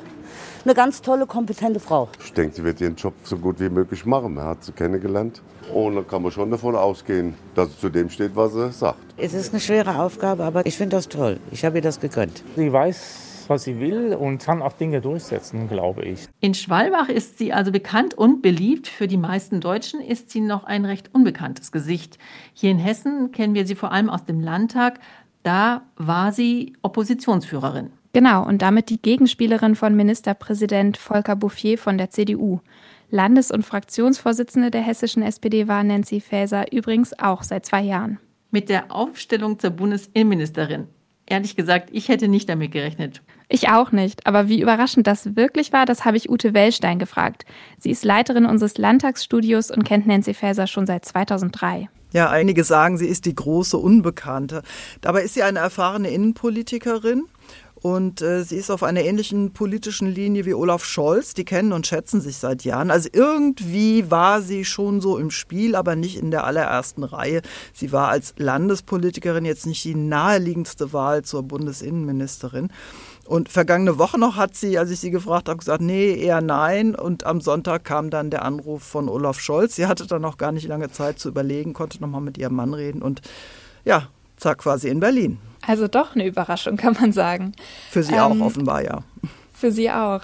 Eine 0.66 0.74
ganz 0.74 1.00
tolle, 1.00 1.26
kompetente 1.26 1.78
Frau. 1.78 2.08
Ich 2.24 2.32
denke, 2.32 2.56
sie 2.56 2.64
wird 2.64 2.80
ihren 2.80 2.96
Job 2.96 3.14
so 3.22 3.36
gut 3.38 3.60
wie 3.60 3.68
möglich 3.68 4.04
machen. 4.04 4.34
Man 4.34 4.46
hat 4.46 4.64
sie 4.64 4.72
kennengelernt. 4.72 5.40
Und 5.72 5.94
da 5.94 6.02
kann 6.02 6.24
man 6.24 6.32
schon 6.32 6.50
davon 6.50 6.74
ausgehen, 6.74 7.34
dass 7.54 7.70
sie 7.70 7.78
zu 7.78 7.88
dem 7.88 8.10
steht, 8.10 8.34
was 8.34 8.52
sie 8.52 8.72
sagt. 8.72 8.98
Es 9.16 9.32
ist 9.32 9.52
eine 9.52 9.60
schwere 9.60 10.00
Aufgabe, 10.00 10.42
aber 10.42 10.66
ich 10.66 10.76
finde 10.76 10.96
das 10.96 11.08
toll. 11.08 11.38
Ich 11.52 11.64
habe 11.64 11.78
ihr 11.78 11.82
das 11.82 12.00
gegönnt. 12.00 12.42
Sie 12.56 12.72
weiß, 12.72 13.46
weiß, 13.46 13.48
was 13.48 13.62
sie 13.62 13.78
will 13.78 14.12
und 14.14 14.42
kann 14.42 14.60
auch 14.60 14.72
Dinge 14.72 15.00
durchsetzen, 15.00 15.68
glaube 15.68 16.04
ich. 16.04 16.26
In 16.40 16.54
Schwalbach 16.54 17.08
ist 17.08 17.38
sie 17.38 17.52
also 17.52 17.70
bekannt 17.70 18.14
und 18.14 18.42
beliebt. 18.42 18.88
Für 18.88 19.06
die 19.06 19.18
meisten 19.18 19.60
Deutschen 19.60 20.00
ist 20.00 20.30
sie 20.30 20.40
noch 20.40 20.64
ein 20.64 20.84
recht 20.84 21.14
unbekanntes 21.14 21.70
Gesicht. 21.70 22.18
Hier 22.54 22.72
in 22.72 22.78
Hessen 22.78 23.30
kennen 23.30 23.54
wir 23.54 23.68
sie 23.68 23.76
vor 23.76 23.92
allem 23.92 24.10
aus 24.10 24.24
dem 24.24 24.40
Landtag. 24.40 24.98
Da 25.44 25.82
war 25.96 26.32
sie 26.32 26.72
Oppositionsführerin. 26.82 27.92
Genau, 28.16 28.46
und 28.46 28.62
damit 28.62 28.88
die 28.88 29.02
Gegenspielerin 29.02 29.74
von 29.74 29.94
Ministerpräsident 29.94 30.96
Volker 30.96 31.36
Bouffier 31.36 31.76
von 31.76 31.98
der 31.98 32.08
CDU. 32.08 32.60
Landes- 33.10 33.50
und 33.50 33.62
Fraktionsvorsitzende 33.62 34.70
der 34.70 34.80
hessischen 34.80 35.22
SPD 35.22 35.68
war 35.68 35.84
Nancy 35.84 36.22
Faeser 36.22 36.72
übrigens 36.72 37.12
auch 37.18 37.42
seit 37.42 37.66
zwei 37.66 37.82
Jahren. 37.82 38.18
Mit 38.50 38.70
der 38.70 38.90
Aufstellung 38.90 39.58
zur 39.58 39.68
Bundesinnenministerin. 39.68 40.88
Ehrlich 41.26 41.56
gesagt, 41.56 41.90
ich 41.92 42.08
hätte 42.08 42.26
nicht 42.26 42.48
damit 42.48 42.72
gerechnet. 42.72 43.20
Ich 43.50 43.68
auch 43.68 43.92
nicht. 43.92 44.26
Aber 44.26 44.48
wie 44.48 44.62
überraschend 44.62 45.06
das 45.06 45.36
wirklich 45.36 45.74
war, 45.74 45.84
das 45.84 46.06
habe 46.06 46.16
ich 46.16 46.30
Ute 46.30 46.54
Wellstein 46.54 46.98
gefragt. 46.98 47.44
Sie 47.76 47.90
ist 47.90 48.02
Leiterin 48.02 48.46
unseres 48.46 48.78
Landtagsstudios 48.78 49.70
und 49.70 49.84
kennt 49.84 50.06
Nancy 50.06 50.32
Faeser 50.32 50.66
schon 50.66 50.86
seit 50.86 51.04
2003. 51.04 51.90
Ja, 52.12 52.30
einige 52.30 52.64
sagen, 52.64 52.96
sie 52.96 53.08
ist 53.08 53.26
die 53.26 53.34
große 53.34 53.76
Unbekannte. 53.76 54.62
Dabei 55.02 55.22
ist 55.22 55.34
sie 55.34 55.42
eine 55.42 55.58
erfahrene 55.58 56.08
Innenpolitikerin 56.08 57.24
und 57.86 58.20
äh, 58.20 58.42
sie 58.42 58.56
ist 58.56 58.72
auf 58.72 58.82
einer 58.82 59.04
ähnlichen 59.04 59.52
politischen 59.52 60.08
Linie 60.08 60.44
wie 60.44 60.54
Olaf 60.54 60.84
Scholz. 60.84 61.34
Die 61.34 61.44
kennen 61.44 61.72
und 61.72 61.86
schätzen 61.86 62.20
sich 62.20 62.36
seit 62.38 62.64
Jahren. 62.64 62.90
Also 62.90 63.08
irgendwie 63.12 64.10
war 64.10 64.42
sie 64.42 64.64
schon 64.64 65.00
so 65.00 65.18
im 65.18 65.30
Spiel, 65.30 65.76
aber 65.76 65.94
nicht 65.94 66.16
in 66.16 66.32
der 66.32 66.42
allerersten 66.42 67.04
Reihe. 67.04 67.42
Sie 67.72 67.92
war 67.92 68.08
als 68.08 68.34
Landespolitikerin 68.38 69.44
jetzt 69.44 69.66
nicht 69.66 69.84
die 69.84 69.94
naheliegendste 69.94 70.92
Wahl 70.92 71.22
zur 71.22 71.44
Bundesinnenministerin. 71.44 72.72
Und 73.24 73.50
vergangene 73.50 73.98
Woche 73.98 74.18
noch 74.18 74.34
hat 74.34 74.56
sie, 74.56 74.78
als 74.78 74.90
ich 74.90 74.98
sie 74.98 75.12
gefragt 75.12 75.48
habe, 75.48 75.58
gesagt, 75.58 75.80
nee, 75.80 76.12
eher 76.12 76.40
nein. 76.40 76.96
Und 76.96 77.24
am 77.24 77.40
Sonntag 77.40 77.84
kam 77.84 78.10
dann 78.10 78.30
der 78.30 78.44
Anruf 78.44 78.82
von 78.82 79.08
Olaf 79.08 79.38
Scholz. 79.38 79.76
Sie 79.76 79.86
hatte 79.86 80.08
dann 80.08 80.22
noch 80.22 80.38
gar 80.38 80.50
nicht 80.50 80.66
lange 80.66 80.90
Zeit 80.90 81.20
zu 81.20 81.28
überlegen, 81.28 81.72
konnte 81.72 82.00
noch 82.00 82.08
mal 82.08 82.18
mit 82.18 82.36
ihrem 82.36 82.56
Mann 82.56 82.74
reden 82.74 83.00
und 83.00 83.22
ja, 83.84 84.08
zack, 84.36 84.66
war 84.66 84.78
sie 84.78 84.88
in 84.88 85.00
Berlin. 85.00 85.38
Also 85.66 85.88
doch 85.88 86.14
eine 86.14 86.26
Überraschung, 86.26 86.76
kann 86.76 86.94
man 86.94 87.12
sagen. 87.12 87.52
Für 87.90 88.02
Sie 88.02 88.14
ähm, 88.14 88.20
auch 88.20 88.46
offenbar, 88.46 88.84
ja. 88.84 89.02
Für 89.52 89.72
Sie 89.72 89.90
auch. 89.90 90.22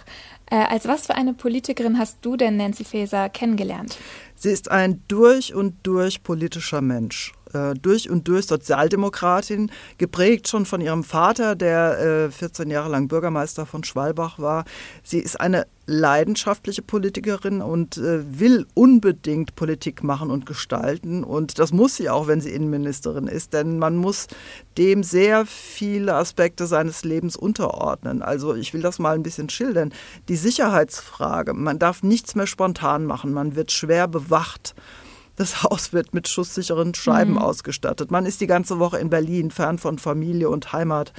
Äh, 0.51 0.57
als 0.57 0.87
was 0.87 1.07
für 1.07 1.14
eine 1.14 1.35
Politikerin 1.35 1.98
hast 1.98 2.18
du 2.22 2.37
denn 2.37 2.59
Nancy 2.59 2.85
Faeser 2.85 3.29
kennengelernt? 3.29 3.96
Sie 4.37 4.51
ist 4.51 4.70
ein 4.70 5.03
durch 5.09 5.55
und 5.55 5.75
durch 5.83 6.22
politischer 6.22 6.83
Mensch. 6.83 7.33
Äh, 7.53 7.75
durch 7.75 8.09
und 8.09 8.29
durch 8.29 8.47
Sozialdemokratin, 8.47 9.71
geprägt 9.99 10.49
schon 10.49 10.67
von 10.67 10.81
ihrem 10.81 11.05
Vater, 11.05 11.55
der 11.55 12.27
äh, 12.29 12.31
14 12.31 12.71
Jahre 12.71 12.91
lang 12.91 13.09
Bürgermeister 13.09 13.67
von 13.67 13.85
Schwalbach 13.85 14.38
war. 14.38 14.65
Sie 15.03 15.19
ist 15.19 15.41
eine 15.41 15.67
leidenschaftliche 15.87 16.81
Politikerin 16.81 17.61
und 17.61 17.97
äh, 17.99 18.23
will 18.38 18.67
unbedingt 18.75 19.57
Politik 19.57 20.03
machen 20.03 20.31
und 20.31 20.47
gestalten. 20.47 21.25
Und 21.25 21.59
das 21.59 21.73
muss 21.73 21.97
sie 21.97 22.09
auch, 22.09 22.27
wenn 22.27 22.41
sie 22.41 22.51
Innenministerin 22.51 23.27
ist, 23.27 23.53
denn 23.53 23.79
man 23.79 23.97
muss 23.97 24.29
dem 24.79 25.03
sehr 25.03 25.45
viele 25.45 26.15
Aspekte 26.15 26.67
seines 26.67 27.05
Lebens 27.05 27.37
unterordnen. 27.37 28.23
Also 28.23 28.55
ich 28.55 28.73
will 28.73 28.81
das 28.81 28.99
mal 28.99 29.15
ein 29.15 29.23
bisschen 29.23 29.51
schildern. 29.51 29.93
Die 30.29 30.37
Sicherheitsfrage, 30.37 31.53
man 31.53 31.79
darf 31.79 32.03
nichts 32.03 32.35
mehr 32.35 32.47
spontan 32.47 33.05
machen, 33.05 33.33
man 33.33 33.57
wird 33.57 33.73
schwer 33.73 34.09
bewacht. 34.09 34.75
Das 35.37 35.62
Haus 35.62 35.92
wird 35.92 36.14
mit 36.14 36.29
schusssicheren 36.29 36.95
Scheiben 36.95 37.33
mhm. 37.33 37.38
ausgestattet. 37.38 38.11
Man 38.11 38.27
ist 38.27 38.40
die 38.40 38.47
ganze 38.47 38.79
Woche 38.79 38.99
in 38.99 39.11
Berlin, 39.11 39.51
fern 39.51 39.79
von 39.79 39.99
Familie 39.99 40.51
und 40.51 40.73
Heimat. 40.73 41.12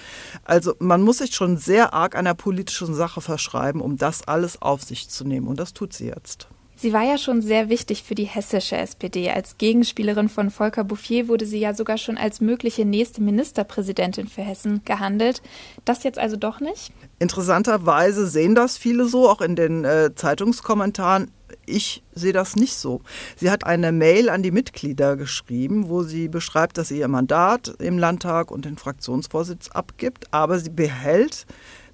Also 0.44 0.76
man 0.80 1.02
muss 1.02 1.20
sich 1.20 1.34
schon 1.36 1.58
sehr 1.58 1.94
arg 1.94 2.16
einer 2.16 2.34
politischen 2.34 2.94
Sache 2.94 3.22
verschreiben, 3.22 3.82
um 3.82 3.98
das 3.98 4.28
alles 4.28 4.62
auf 4.62 4.84
sich 4.84 5.10
zu 5.10 5.26
nehmen. 5.26 5.48
Und 5.48 5.60
das 5.60 5.74
tut 5.74 5.94
sie 5.94 6.08
jetzt. 6.08 6.48
Sie 6.76 6.92
war 6.92 7.04
ja 7.04 7.18
schon 7.18 7.42
sehr 7.42 7.70
wichtig 7.70 8.04
für 8.04 8.14
die 8.14 8.26
hessische 8.26 8.76
SPD. 8.76 9.30
Als 9.30 9.58
Gegenspielerin 9.58 10.28
von 10.28 10.50
Volker 10.50 10.84
Bouffier 10.84 11.30
wurde 11.30 11.46
sie 11.46 11.60
ja 11.60 11.74
sogar 11.74 11.98
schon 11.98 12.18
als 12.18 12.42
mögliche 12.42 12.84
nächste 12.84 13.22
Ministerpräsidentin 13.22 14.28
für 14.28 14.42
Hessen 14.42 14.82
gehandelt. 14.84 15.42
Das 15.86 16.04
jetzt 16.04 16.20
also 16.20 16.36
doch 16.36 16.60
nicht? 16.60 16.92
Interessanterweise 17.20 18.28
sehen 18.28 18.54
das 18.54 18.78
viele 18.78 19.06
so, 19.06 19.30
auch 19.30 19.40
in 19.40 19.56
den 19.56 19.86
äh, 19.86 20.14
Zeitungskommentaren. 20.14 21.32
Ich 21.66 22.04
sehe 22.14 22.34
das 22.34 22.56
nicht 22.56 22.76
so. 22.76 23.02
Sie 23.38 23.50
hat 23.50 23.66
eine 23.66 23.92
Mail 23.92 24.30
an 24.30 24.44
die 24.44 24.52
Mitglieder 24.52 25.16
geschrieben, 25.16 25.90
wo 25.90 26.04
sie 26.04 26.28
beschreibt, 26.28 26.78
dass 26.78 26.90
sie 26.90 27.00
ihr 27.00 27.08
Mandat 27.08 27.74
im 27.80 27.98
Landtag 27.98 28.52
und 28.52 28.66
den 28.66 28.78
Fraktionsvorsitz 28.78 29.70
abgibt, 29.70 30.28
aber 30.32 30.60
sie 30.60 30.70
behält 30.70 31.46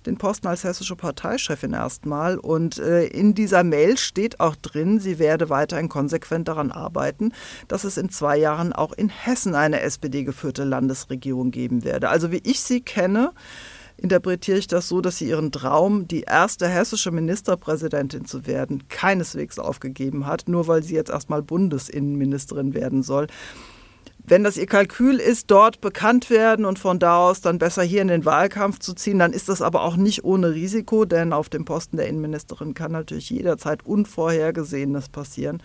den 0.06 0.18
Posten 0.18 0.48
als 0.48 0.64
hessische 0.64 0.96
Parteichefin 0.96 1.74
erstmal. 1.74 2.38
Und 2.38 2.78
äh, 2.80 3.06
in 3.06 3.34
dieser 3.34 3.64
Mail 3.64 3.98
steht 3.98 4.40
auch 4.40 4.56
drin, 4.56 5.00
sie 5.00 5.20
werde 5.20 5.50
weiterhin 5.50 5.90
konsequent 5.90 6.48
daran 6.48 6.72
arbeiten, 6.72 7.34
dass 7.68 7.84
es 7.84 7.98
in 7.98 8.10
zwei 8.10 8.38
Jahren 8.38 8.74
auch 8.74 8.94
in 8.94 9.10
Hessen 9.10 9.56
eine 9.56 9.82
SPD-geführte 9.82 10.64
Landesregierung 10.64 11.52
geben 11.52 11.84
werde. 11.84 12.10
Also 12.10 12.32
wie 12.32 12.42
ich 12.44 12.62
sie 12.62 12.82
kenne, 12.82 13.34
interpretiere 14.00 14.58
ich 14.58 14.68
das 14.68 14.88
so, 14.88 15.02
dass 15.02 15.18
sie 15.18 15.30
ihren 15.30 15.52
Traum, 15.52 16.08
die 16.08 16.22
erste 16.22 16.68
hessische 16.68 17.12
Ministerpräsidentin 17.12 18.26
zu 18.26 18.48
werden, 18.48 18.88
keineswegs 18.90 19.60
aufgegeben 19.60 20.26
hat, 20.26 20.48
nur 20.48 20.68
weil 20.68 20.84
sie 20.84 20.96
jetzt 20.96 21.12
erstmal 21.12 21.42
Bundesinnenministerin 21.42 22.74
werden 22.74 23.04
soll. 23.04 23.28
Wenn 24.30 24.44
das 24.44 24.58
ihr 24.58 24.68
Kalkül 24.68 25.16
ist, 25.16 25.50
dort 25.50 25.82
bekannt 25.82 26.30
werden 26.30 26.66
und 26.66 26.78
von 26.78 27.00
da 27.00 27.18
aus 27.18 27.42
dann 27.42 27.58
besser 27.58 27.82
hier 27.82 28.02
in 28.02 28.10
den 28.10 28.26
Wahlkampf 28.26 28.80
zu 28.80 28.94
ziehen, 28.94 29.18
dann 29.18 29.34
ist 29.34 29.50
das 29.50 29.62
aber 29.62 29.82
auch 29.82 29.96
nicht 29.96 30.24
ohne 30.24 30.54
Risiko, 30.54 31.06
denn 31.06 31.34
auf 31.34 31.50
dem 31.50 31.66
Posten 31.66 31.98
der 31.98 32.08
Innenministerin 32.08 32.74
kann 32.74 32.92
natürlich 32.92 33.30
jederzeit 33.32 33.86
Unvorhergesehenes 33.86 35.10
passieren. 35.10 35.64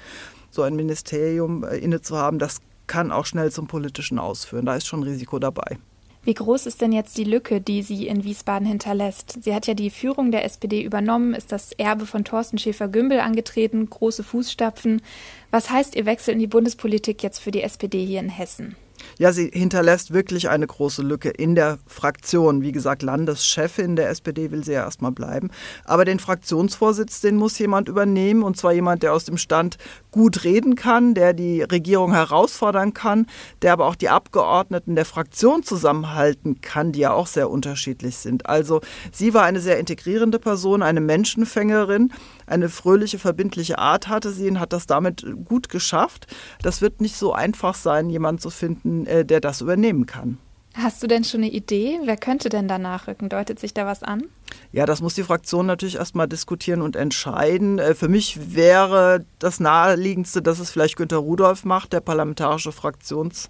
So 0.50 0.62
ein 0.62 0.76
Ministerium 0.76 1.64
äh, 1.64 1.76
inne 1.76 2.00
zu 2.00 2.16
haben, 2.16 2.38
das 2.38 2.58
kann 2.86 3.12
auch 3.12 3.26
schnell 3.26 3.50
zum 3.50 3.66
politischen 3.66 4.18
ausführen. 4.18 4.66
Da 4.66 4.76
ist 4.76 4.86
schon 4.86 5.02
Risiko 5.02 5.38
dabei. 5.38 5.78
Wie 6.24 6.32
groß 6.32 6.64
ist 6.64 6.80
denn 6.80 6.92
jetzt 6.92 7.18
die 7.18 7.24
Lücke, 7.24 7.60
die 7.60 7.82
sie 7.82 8.06
in 8.06 8.24
Wiesbaden 8.24 8.66
hinterlässt? 8.66 9.44
Sie 9.44 9.54
hat 9.54 9.66
ja 9.66 9.74
die 9.74 9.90
Führung 9.90 10.30
der 10.30 10.44
SPD 10.46 10.82
übernommen, 10.82 11.34
ist 11.34 11.52
das 11.52 11.72
Erbe 11.72 12.06
von 12.06 12.24
Thorsten 12.24 12.56
Schäfer-Gümbel 12.56 13.20
angetreten, 13.20 13.90
große 13.90 14.24
Fußstapfen. 14.24 15.02
Was 15.50 15.68
heißt 15.68 15.94
Ihr 15.94 16.06
Wechsel 16.06 16.32
in 16.32 16.40
die 16.40 16.46
Bundespolitik 16.46 17.22
jetzt 17.22 17.40
für 17.40 17.50
die 17.50 17.62
SPD 17.62 18.06
hier 18.06 18.20
in 18.20 18.30
Hessen? 18.30 18.74
Ja, 19.18 19.32
sie 19.32 19.50
hinterlässt 19.52 20.12
wirklich 20.12 20.48
eine 20.48 20.66
große 20.66 21.02
Lücke 21.02 21.30
in 21.30 21.54
der 21.54 21.78
Fraktion. 21.86 22.62
Wie 22.62 22.72
gesagt, 22.72 23.02
Landeschefin 23.02 23.96
der 23.96 24.10
SPD 24.10 24.50
will 24.50 24.64
sie 24.64 24.72
ja 24.72 24.84
erstmal 24.84 25.12
bleiben. 25.12 25.50
Aber 25.84 26.04
den 26.04 26.18
Fraktionsvorsitz, 26.18 27.20
den 27.20 27.36
muss 27.36 27.58
jemand 27.58 27.88
übernehmen. 27.88 28.42
Und 28.42 28.56
zwar 28.56 28.72
jemand, 28.72 29.02
der 29.02 29.12
aus 29.12 29.24
dem 29.24 29.36
Stand 29.36 29.78
gut 30.10 30.44
reden 30.44 30.76
kann, 30.76 31.14
der 31.14 31.32
die 31.32 31.62
Regierung 31.62 32.12
herausfordern 32.12 32.94
kann, 32.94 33.26
der 33.62 33.72
aber 33.72 33.86
auch 33.86 33.96
die 33.96 34.08
Abgeordneten 34.08 34.94
der 34.94 35.04
Fraktion 35.04 35.62
zusammenhalten 35.62 36.60
kann, 36.60 36.92
die 36.92 37.00
ja 37.00 37.12
auch 37.12 37.26
sehr 37.26 37.50
unterschiedlich 37.50 38.16
sind. 38.16 38.46
Also 38.46 38.80
sie 39.12 39.34
war 39.34 39.44
eine 39.44 39.60
sehr 39.60 39.78
integrierende 39.78 40.38
Person, 40.38 40.82
eine 40.82 41.00
Menschenfängerin 41.00 42.12
eine 42.46 42.68
fröhliche, 42.68 43.18
verbindliche 43.18 43.78
Art 43.78 44.08
hatte 44.08 44.30
sie 44.30 44.48
und 44.48 44.60
hat 44.60 44.72
das 44.72 44.86
damit 44.86 45.24
gut 45.44 45.68
geschafft. 45.68 46.26
Das 46.62 46.80
wird 46.80 47.00
nicht 47.00 47.16
so 47.16 47.32
einfach 47.32 47.74
sein, 47.74 48.10
jemanden 48.10 48.40
zu 48.40 48.50
finden, 48.50 49.06
äh, 49.06 49.24
der 49.24 49.40
das 49.40 49.60
übernehmen 49.60 50.06
kann. 50.06 50.38
Hast 50.74 51.04
du 51.04 51.06
denn 51.06 51.22
schon 51.22 51.42
eine 51.42 51.52
Idee? 51.52 52.00
Wer 52.02 52.16
könnte 52.16 52.48
denn 52.48 52.66
da 52.66 52.78
nachrücken? 52.78 53.28
Deutet 53.28 53.60
sich 53.60 53.74
da 53.74 53.86
was 53.86 54.02
an? 54.02 54.24
Ja, 54.72 54.86
das 54.86 55.00
muss 55.00 55.14
die 55.14 55.22
Fraktion 55.22 55.66
natürlich 55.66 55.96
erstmal 55.96 56.26
diskutieren 56.26 56.82
und 56.82 56.96
entscheiden. 56.96 57.78
Äh, 57.78 57.94
für 57.94 58.08
mich 58.08 58.54
wäre 58.54 59.24
das 59.38 59.60
naheliegendste, 59.60 60.42
dass 60.42 60.58
es 60.58 60.70
vielleicht 60.70 60.96
Günter 60.96 61.18
Rudolph 61.18 61.64
macht, 61.64 61.92
der 61.92 62.00
parlamentarische 62.00 62.72
Fraktions 62.72 63.48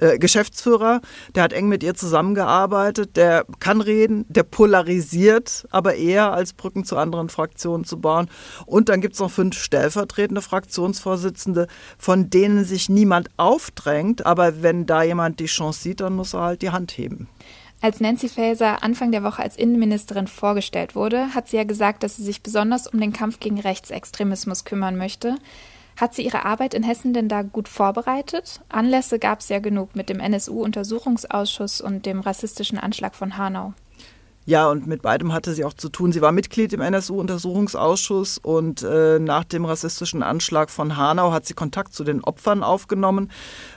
äh, 0.00 0.18
Geschäftsführer, 0.18 1.00
der 1.34 1.42
hat 1.42 1.52
eng 1.52 1.68
mit 1.68 1.82
ihr 1.82 1.94
zusammengearbeitet, 1.94 3.16
der 3.16 3.44
kann 3.58 3.80
reden, 3.80 4.24
der 4.28 4.42
polarisiert, 4.42 5.66
aber 5.70 5.94
eher 5.94 6.32
als 6.32 6.52
Brücken 6.52 6.84
zu 6.84 6.96
anderen 6.96 7.28
Fraktionen 7.28 7.84
zu 7.84 8.00
bauen. 8.00 8.28
Und 8.66 8.88
dann 8.88 9.00
gibt 9.00 9.14
es 9.14 9.20
noch 9.20 9.30
fünf 9.30 9.56
stellvertretende 9.56 10.42
Fraktionsvorsitzende, 10.42 11.66
von 11.98 12.30
denen 12.30 12.64
sich 12.64 12.88
niemand 12.88 13.28
aufdrängt, 13.36 14.26
aber 14.26 14.62
wenn 14.62 14.86
da 14.86 15.02
jemand 15.02 15.40
die 15.40 15.46
Chance 15.46 15.82
sieht, 15.82 16.00
dann 16.00 16.14
muss 16.14 16.34
er 16.34 16.40
halt 16.40 16.62
die 16.62 16.70
Hand 16.70 16.92
heben. 16.92 17.28
Als 17.82 17.98
Nancy 17.98 18.28
Faeser 18.28 18.82
Anfang 18.82 19.10
der 19.10 19.22
Woche 19.22 19.42
als 19.42 19.56
Innenministerin 19.56 20.26
vorgestellt 20.26 20.94
wurde, 20.94 21.34
hat 21.34 21.48
sie 21.48 21.56
ja 21.56 21.64
gesagt, 21.64 22.02
dass 22.02 22.16
sie 22.16 22.24
sich 22.24 22.42
besonders 22.42 22.86
um 22.86 23.00
den 23.00 23.14
Kampf 23.14 23.40
gegen 23.40 23.58
Rechtsextremismus 23.58 24.66
kümmern 24.66 24.96
möchte. 24.96 25.36
Hat 26.00 26.14
sie 26.14 26.24
ihre 26.24 26.46
Arbeit 26.46 26.72
in 26.72 26.82
Hessen 26.82 27.12
denn 27.12 27.28
da 27.28 27.42
gut 27.42 27.68
vorbereitet? 27.68 28.62
Anlässe 28.70 29.18
gab 29.18 29.40
es 29.40 29.50
ja 29.50 29.58
genug 29.58 29.94
mit 29.94 30.08
dem 30.08 30.18
NSU-Untersuchungsausschuss 30.18 31.82
und 31.82 32.06
dem 32.06 32.20
rassistischen 32.20 32.78
Anschlag 32.78 33.14
von 33.14 33.36
Hanau. 33.36 33.74
Ja, 34.46 34.70
und 34.70 34.86
mit 34.86 35.02
beidem 35.02 35.34
hatte 35.34 35.52
sie 35.52 35.66
auch 35.66 35.74
zu 35.74 35.90
tun. 35.90 36.12
Sie 36.12 36.22
war 36.22 36.32
Mitglied 36.32 36.72
im 36.72 36.80
NSU-Untersuchungsausschuss 36.80 38.38
und 38.38 38.82
äh, 38.82 39.18
nach 39.18 39.44
dem 39.44 39.66
rassistischen 39.66 40.22
Anschlag 40.22 40.70
von 40.70 40.96
Hanau 40.96 41.30
hat 41.30 41.44
sie 41.44 41.52
Kontakt 41.52 41.92
zu 41.92 42.04
den 42.04 42.24
Opfern 42.24 42.62
aufgenommen, 42.62 43.30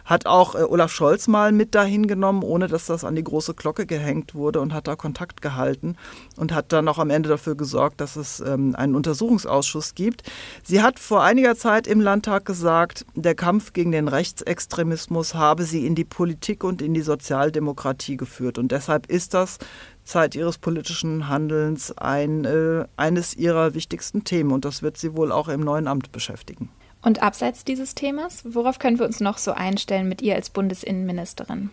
hat 0.05 0.25
auch 0.25 0.55
äh, 0.55 0.63
Olaf 0.63 0.93
Scholz 0.93 1.27
mal 1.27 1.51
mit 1.51 1.75
dahin 1.75 2.07
genommen, 2.07 2.43
ohne 2.43 2.67
dass 2.67 2.85
das 2.85 3.03
an 3.03 3.15
die 3.15 3.25
große 3.25 3.55
Glocke 3.55 3.85
gehängt 3.85 4.35
wurde 4.35 4.61
und 4.61 4.73
hat 4.73 4.87
da 4.87 4.95
Kontakt 4.95 5.41
gehalten 5.41 5.97
und 6.37 6.53
hat 6.53 6.71
dann 6.71 6.87
auch 6.87 6.97
am 6.97 7.09
Ende 7.09 7.27
dafür 7.27 7.55
gesorgt, 7.55 7.99
dass 7.99 8.15
es 8.15 8.39
ähm, 8.39 8.73
einen 8.73 8.95
Untersuchungsausschuss 8.95 9.95
gibt. 9.95 10.23
Sie 10.63 10.81
hat 10.81 10.97
vor 10.97 11.23
einiger 11.23 11.57
Zeit 11.57 11.87
im 11.87 11.99
Landtag 11.99 12.45
gesagt, 12.45 13.05
der 13.15 13.35
Kampf 13.35 13.73
gegen 13.73 13.91
den 13.91 14.07
Rechtsextremismus 14.07 15.35
habe 15.35 15.63
sie 15.63 15.85
in 15.85 15.93
die 15.93 16.05
Politik 16.05 16.63
und 16.63 16.81
in 16.81 16.93
die 16.93 17.01
Sozialdemokratie 17.01 18.15
geführt 18.15 18.57
und 18.57 18.71
deshalb 18.71 19.07
ist 19.07 19.33
das 19.33 19.59
Zeit 20.03 20.35
ihres 20.35 20.57
politischen 20.57 21.27
Handelns 21.29 21.97
ein, 21.97 22.45
äh, 22.45 22.85
eines 22.97 23.35
ihrer 23.35 23.73
wichtigsten 23.73 24.23
Themen 24.23 24.51
und 24.51 24.65
das 24.65 24.81
wird 24.81 24.97
sie 24.97 25.15
wohl 25.15 25.31
auch 25.31 25.47
im 25.47 25.61
neuen 25.61 25.87
Amt 25.87 26.11
beschäftigen. 26.11 26.69
Und 27.01 27.21
abseits 27.21 27.65
dieses 27.65 27.95
Themas, 27.95 28.43
worauf 28.45 28.79
können 28.79 28.97
wir 28.97 29.05
uns 29.05 29.19
noch 29.19 29.37
so 29.37 29.51
einstellen 29.51 30.07
mit 30.07 30.21
ihr 30.21 30.35
als 30.35 30.49
Bundesinnenministerin? 30.49 31.69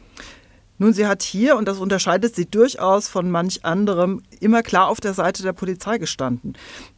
Nun, 0.83 0.95
sie 0.95 1.07
hat 1.07 1.23
hier, 1.23 1.57
und 1.57 1.69
das 1.69 1.77
unterscheidet 1.77 2.35
sie 2.35 2.47
durchaus 2.47 3.07
von 3.07 3.31
manch 3.31 3.66
anderem, 3.66 4.23
immer 4.40 4.62
klar 4.62 4.88
auf 4.88 4.99
der 4.99 5.12
Seite 5.12 5.43
der 5.43 5.53
Polizei 5.53 5.99
gestanden. 5.99 6.55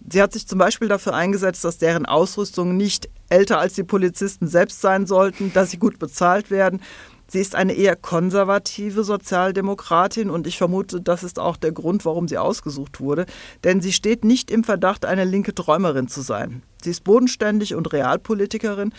Sie 0.09 0.23
hat 0.23 0.33
sich 0.33 0.47
zum 0.47 0.61
Beispiel 0.61 0.87
dafür 0.87 1.15
eingesetzt, 1.15 1.65
dass 1.65 1.79
deren 1.79 2.07
Ausrüstung 2.07 2.77
nicht 2.77 3.09
älter 3.29 3.59
als 3.59 3.75
die 3.75 3.83
Polizisten 3.83 4.47
selbst 4.47 4.83
sein 4.83 5.07
sollten, 5.07 5.53
dass 5.53 5.73
sie 5.73 5.79
gut 5.79 5.99
bezahlt 5.99 6.51
werden 6.53 6.81
Sie 7.33 7.41
ist 7.41 7.55
eine 7.55 7.73
eher 7.73 7.97
konservative 7.97 9.05
Sozialdemokratin 9.05 10.29
und 10.29 10.47
ich 10.47 10.59
vermute, 10.59 11.01
das 11.01 11.25
ist 11.25 11.39
auch 11.39 11.57
der 11.57 11.73
Grund, 11.73 12.05
warum 12.05 12.29
sie 12.29 12.37
ausgesucht 12.37 13.01
wurde, 13.01 13.25
denn 13.65 13.81
sie 13.81 13.95
steht 13.95 14.23
nicht 14.23 14.51
im 14.51 14.65
Verdacht, 14.65 15.07
eine 15.07 15.25
linke 15.25 15.55
Träumerin 15.55 16.09
zu 16.09 16.21
sein. 16.21 16.63
Sie 16.83 16.91
ist 16.91 17.05
bodenständig 17.05 17.75
und 17.75 17.91
Realpolitikerin 17.91 18.93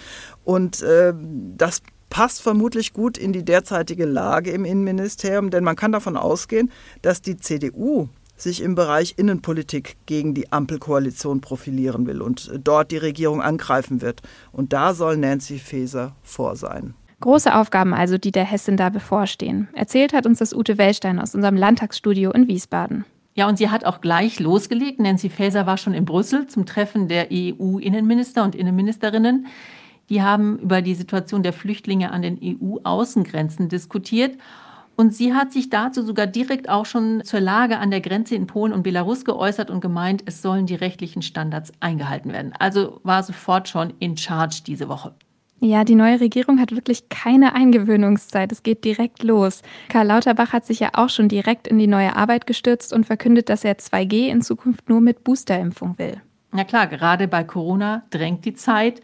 und 0.43 0.81
äh, 0.81 1.13
das 1.55 1.83
passt 2.09 2.41
vermutlich 2.41 2.91
gut 2.91 3.19
in 3.19 3.33
die 3.33 3.45
derzeitige 3.45 4.05
Lage 4.05 4.49
im 4.49 4.65
Innenministerium, 4.65 5.51
denn 5.51 5.63
man 5.63 5.75
kann 5.75 5.91
davon 5.91 6.17
ausgehen, 6.17 6.71
dass 7.03 7.21
die 7.21 7.37
CDU 7.37 8.09
sich 8.35 8.63
im 8.63 8.73
Bereich 8.73 9.13
Innenpolitik 9.17 9.97
gegen 10.07 10.33
die 10.33 10.51
Ampelkoalition 10.51 11.39
profilieren 11.39 12.07
will 12.07 12.19
und 12.23 12.51
dort 12.63 12.89
die 12.89 12.97
Regierung 12.97 13.43
angreifen 13.43 14.01
wird. 14.01 14.23
Und 14.51 14.73
da 14.73 14.95
soll 14.95 15.17
Nancy 15.17 15.59
Faeser 15.59 16.15
vor 16.23 16.55
sein. 16.55 16.95
Große 17.23 17.55
Aufgaben 17.55 17.93
also, 17.93 18.17
die 18.17 18.33
der 18.33 18.43
Hessin 18.43 18.75
da 18.75 18.89
bevorstehen. 18.89 19.69
Erzählt 19.71 20.11
hat 20.11 20.25
uns 20.25 20.39
das 20.39 20.53
Ute 20.53 20.77
Wellstein 20.77 21.21
aus 21.21 21.33
unserem 21.33 21.55
Landtagsstudio 21.55 22.31
in 22.31 22.49
Wiesbaden. 22.49 23.05
Ja, 23.33 23.47
und 23.47 23.57
sie 23.57 23.69
hat 23.69 23.85
auch 23.85 24.01
gleich 24.01 24.41
losgelegt. 24.41 24.99
Nancy 24.99 25.29
Faeser 25.29 25.65
war 25.65 25.77
schon 25.77 25.93
in 25.93 26.03
Brüssel 26.03 26.47
zum 26.47 26.65
Treffen 26.65 27.07
der 27.07 27.29
EU-Innenminister 27.31 28.43
und 28.43 28.55
Innenministerinnen. 28.55 29.47
Die 30.09 30.21
haben 30.21 30.59
über 30.59 30.81
die 30.81 30.95
Situation 30.95 31.43
der 31.43 31.53
Flüchtlinge 31.53 32.11
an 32.11 32.23
den 32.23 32.37
EU-Außengrenzen 32.43 33.69
diskutiert. 33.69 34.37
Und 34.97 35.15
sie 35.15 35.33
hat 35.33 35.53
sich 35.53 35.69
dazu 35.69 36.03
sogar 36.03 36.27
direkt 36.27 36.67
auch 36.67 36.85
schon 36.85 37.23
zur 37.23 37.39
Lage 37.39 37.77
an 37.77 37.89
der 37.89 38.01
Grenze 38.01 38.35
in 38.35 38.47
Polen 38.47 38.73
und 38.73 38.83
Belarus 38.83 39.23
geäußert 39.23 39.71
und 39.71 39.79
gemeint, 39.79 40.23
es 40.25 40.41
sollen 40.41 40.65
die 40.65 40.75
rechtlichen 40.75 41.21
Standards 41.21 41.71
eingehalten 41.79 42.33
werden. 42.33 42.51
Also 42.59 42.99
war 43.03 43.23
sofort 43.23 43.69
schon 43.69 43.93
in 43.99 44.17
Charge 44.17 44.63
diese 44.67 44.89
Woche. 44.89 45.15
Ja, 45.65 45.85
die 45.85 45.95
neue 45.95 46.19
Regierung 46.19 46.59
hat 46.59 46.75
wirklich 46.75 47.07
keine 47.07 47.55
Eingewöhnungszeit. 47.55 48.51
Es 48.51 48.63
geht 48.63 48.83
direkt 48.83 49.23
los. 49.23 49.61
Karl 49.87 50.07
Lauterbach 50.07 50.51
hat 50.51 50.65
sich 50.65 50.81
ja 50.81 50.89
auch 50.91 51.07
schon 51.07 51.29
direkt 51.29 51.69
in 51.69 51.79
die 51.79 51.87
neue 51.87 52.17
Arbeit 52.17 52.45
gestürzt 52.45 52.91
und 52.91 53.05
verkündet, 53.05 53.47
dass 53.47 53.63
er 53.63 53.77
2G 53.77 54.27
in 54.27 54.41
Zukunft 54.41 54.89
nur 54.89 54.99
mit 54.99 55.23
Boosterimpfung 55.23 55.97
will. 55.97 56.21
Na 56.51 56.65
klar, 56.65 56.87
gerade 56.87 57.29
bei 57.29 57.45
Corona 57.45 58.03
drängt 58.09 58.43
die 58.43 58.55
Zeit. 58.55 58.99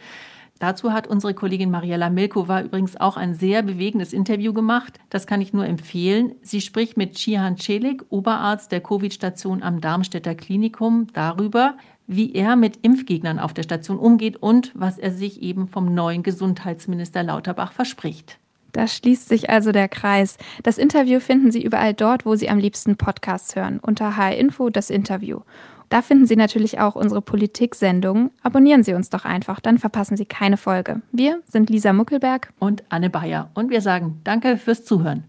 Dazu 0.58 0.92
hat 0.92 1.06
unsere 1.06 1.32
Kollegin 1.32 1.70
Mariella 1.70 2.10
Milkova 2.10 2.60
übrigens 2.60 3.00
auch 3.00 3.16
ein 3.16 3.32
sehr 3.32 3.62
bewegendes 3.62 4.12
Interview 4.12 4.52
gemacht. 4.52 5.00
Das 5.08 5.26
kann 5.26 5.40
ich 5.40 5.54
nur 5.54 5.64
empfehlen. 5.64 6.34
Sie 6.42 6.60
spricht 6.60 6.98
mit 6.98 7.14
Chihan 7.14 7.56
Celik, 7.56 8.04
Oberarzt 8.10 8.70
der 8.70 8.82
Covid-Station 8.82 9.62
am 9.62 9.80
Darmstädter 9.80 10.34
Klinikum, 10.34 11.06
darüber, 11.14 11.78
wie 12.10 12.34
er 12.34 12.56
mit 12.56 12.78
Impfgegnern 12.82 13.38
auf 13.38 13.54
der 13.54 13.62
Station 13.62 13.98
umgeht 13.98 14.36
und 14.36 14.72
was 14.74 14.98
er 14.98 15.12
sich 15.12 15.42
eben 15.42 15.68
vom 15.68 15.94
neuen 15.94 16.24
Gesundheitsminister 16.24 17.22
Lauterbach 17.22 17.72
verspricht. 17.72 18.38
Da 18.72 18.86
schließt 18.86 19.28
sich 19.28 19.48
also 19.48 19.70
der 19.70 19.88
Kreis. 19.88 20.36
Das 20.62 20.76
Interview 20.78 21.20
finden 21.20 21.52
Sie 21.52 21.64
überall 21.64 21.94
dort, 21.94 22.26
wo 22.26 22.34
Sie 22.34 22.48
am 22.48 22.58
liebsten 22.58 22.96
Podcasts 22.96 23.54
hören. 23.54 23.78
Unter 23.80 24.16
HR 24.16 24.36
Info 24.36 24.70
das 24.70 24.90
Interview. 24.90 25.40
Da 25.88 26.02
finden 26.02 26.26
Sie 26.26 26.36
natürlich 26.36 26.78
auch 26.78 26.94
unsere 26.94 27.20
Politik-Sendungen. 27.20 28.30
Abonnieren 28.42 28.84
Sie 28.84 28.94
uns 28.94 29.10
doch 29.10 29.24
einfach, 29.24 29.58
dann 29.58 29.78
verpassen 29.78 30.16
Sie 30.16 30.26
keine 30.26 30.56
Folge. 30.56 31.02
Wir 31.10 31.40
sind 31.46 31.70
Lisa 31.70 31.92
Muckelberg 31.92 32.52
und 32.58 32.84
Anne 32.88 33.10
Bayer 33.10 33.50
und 33.54 33.70
wir 33.70 33.80
sagen 33.80 34.20
Danke 34.22 34.56
fürs 34.56 34.84
Zuhören. 34.84 35.24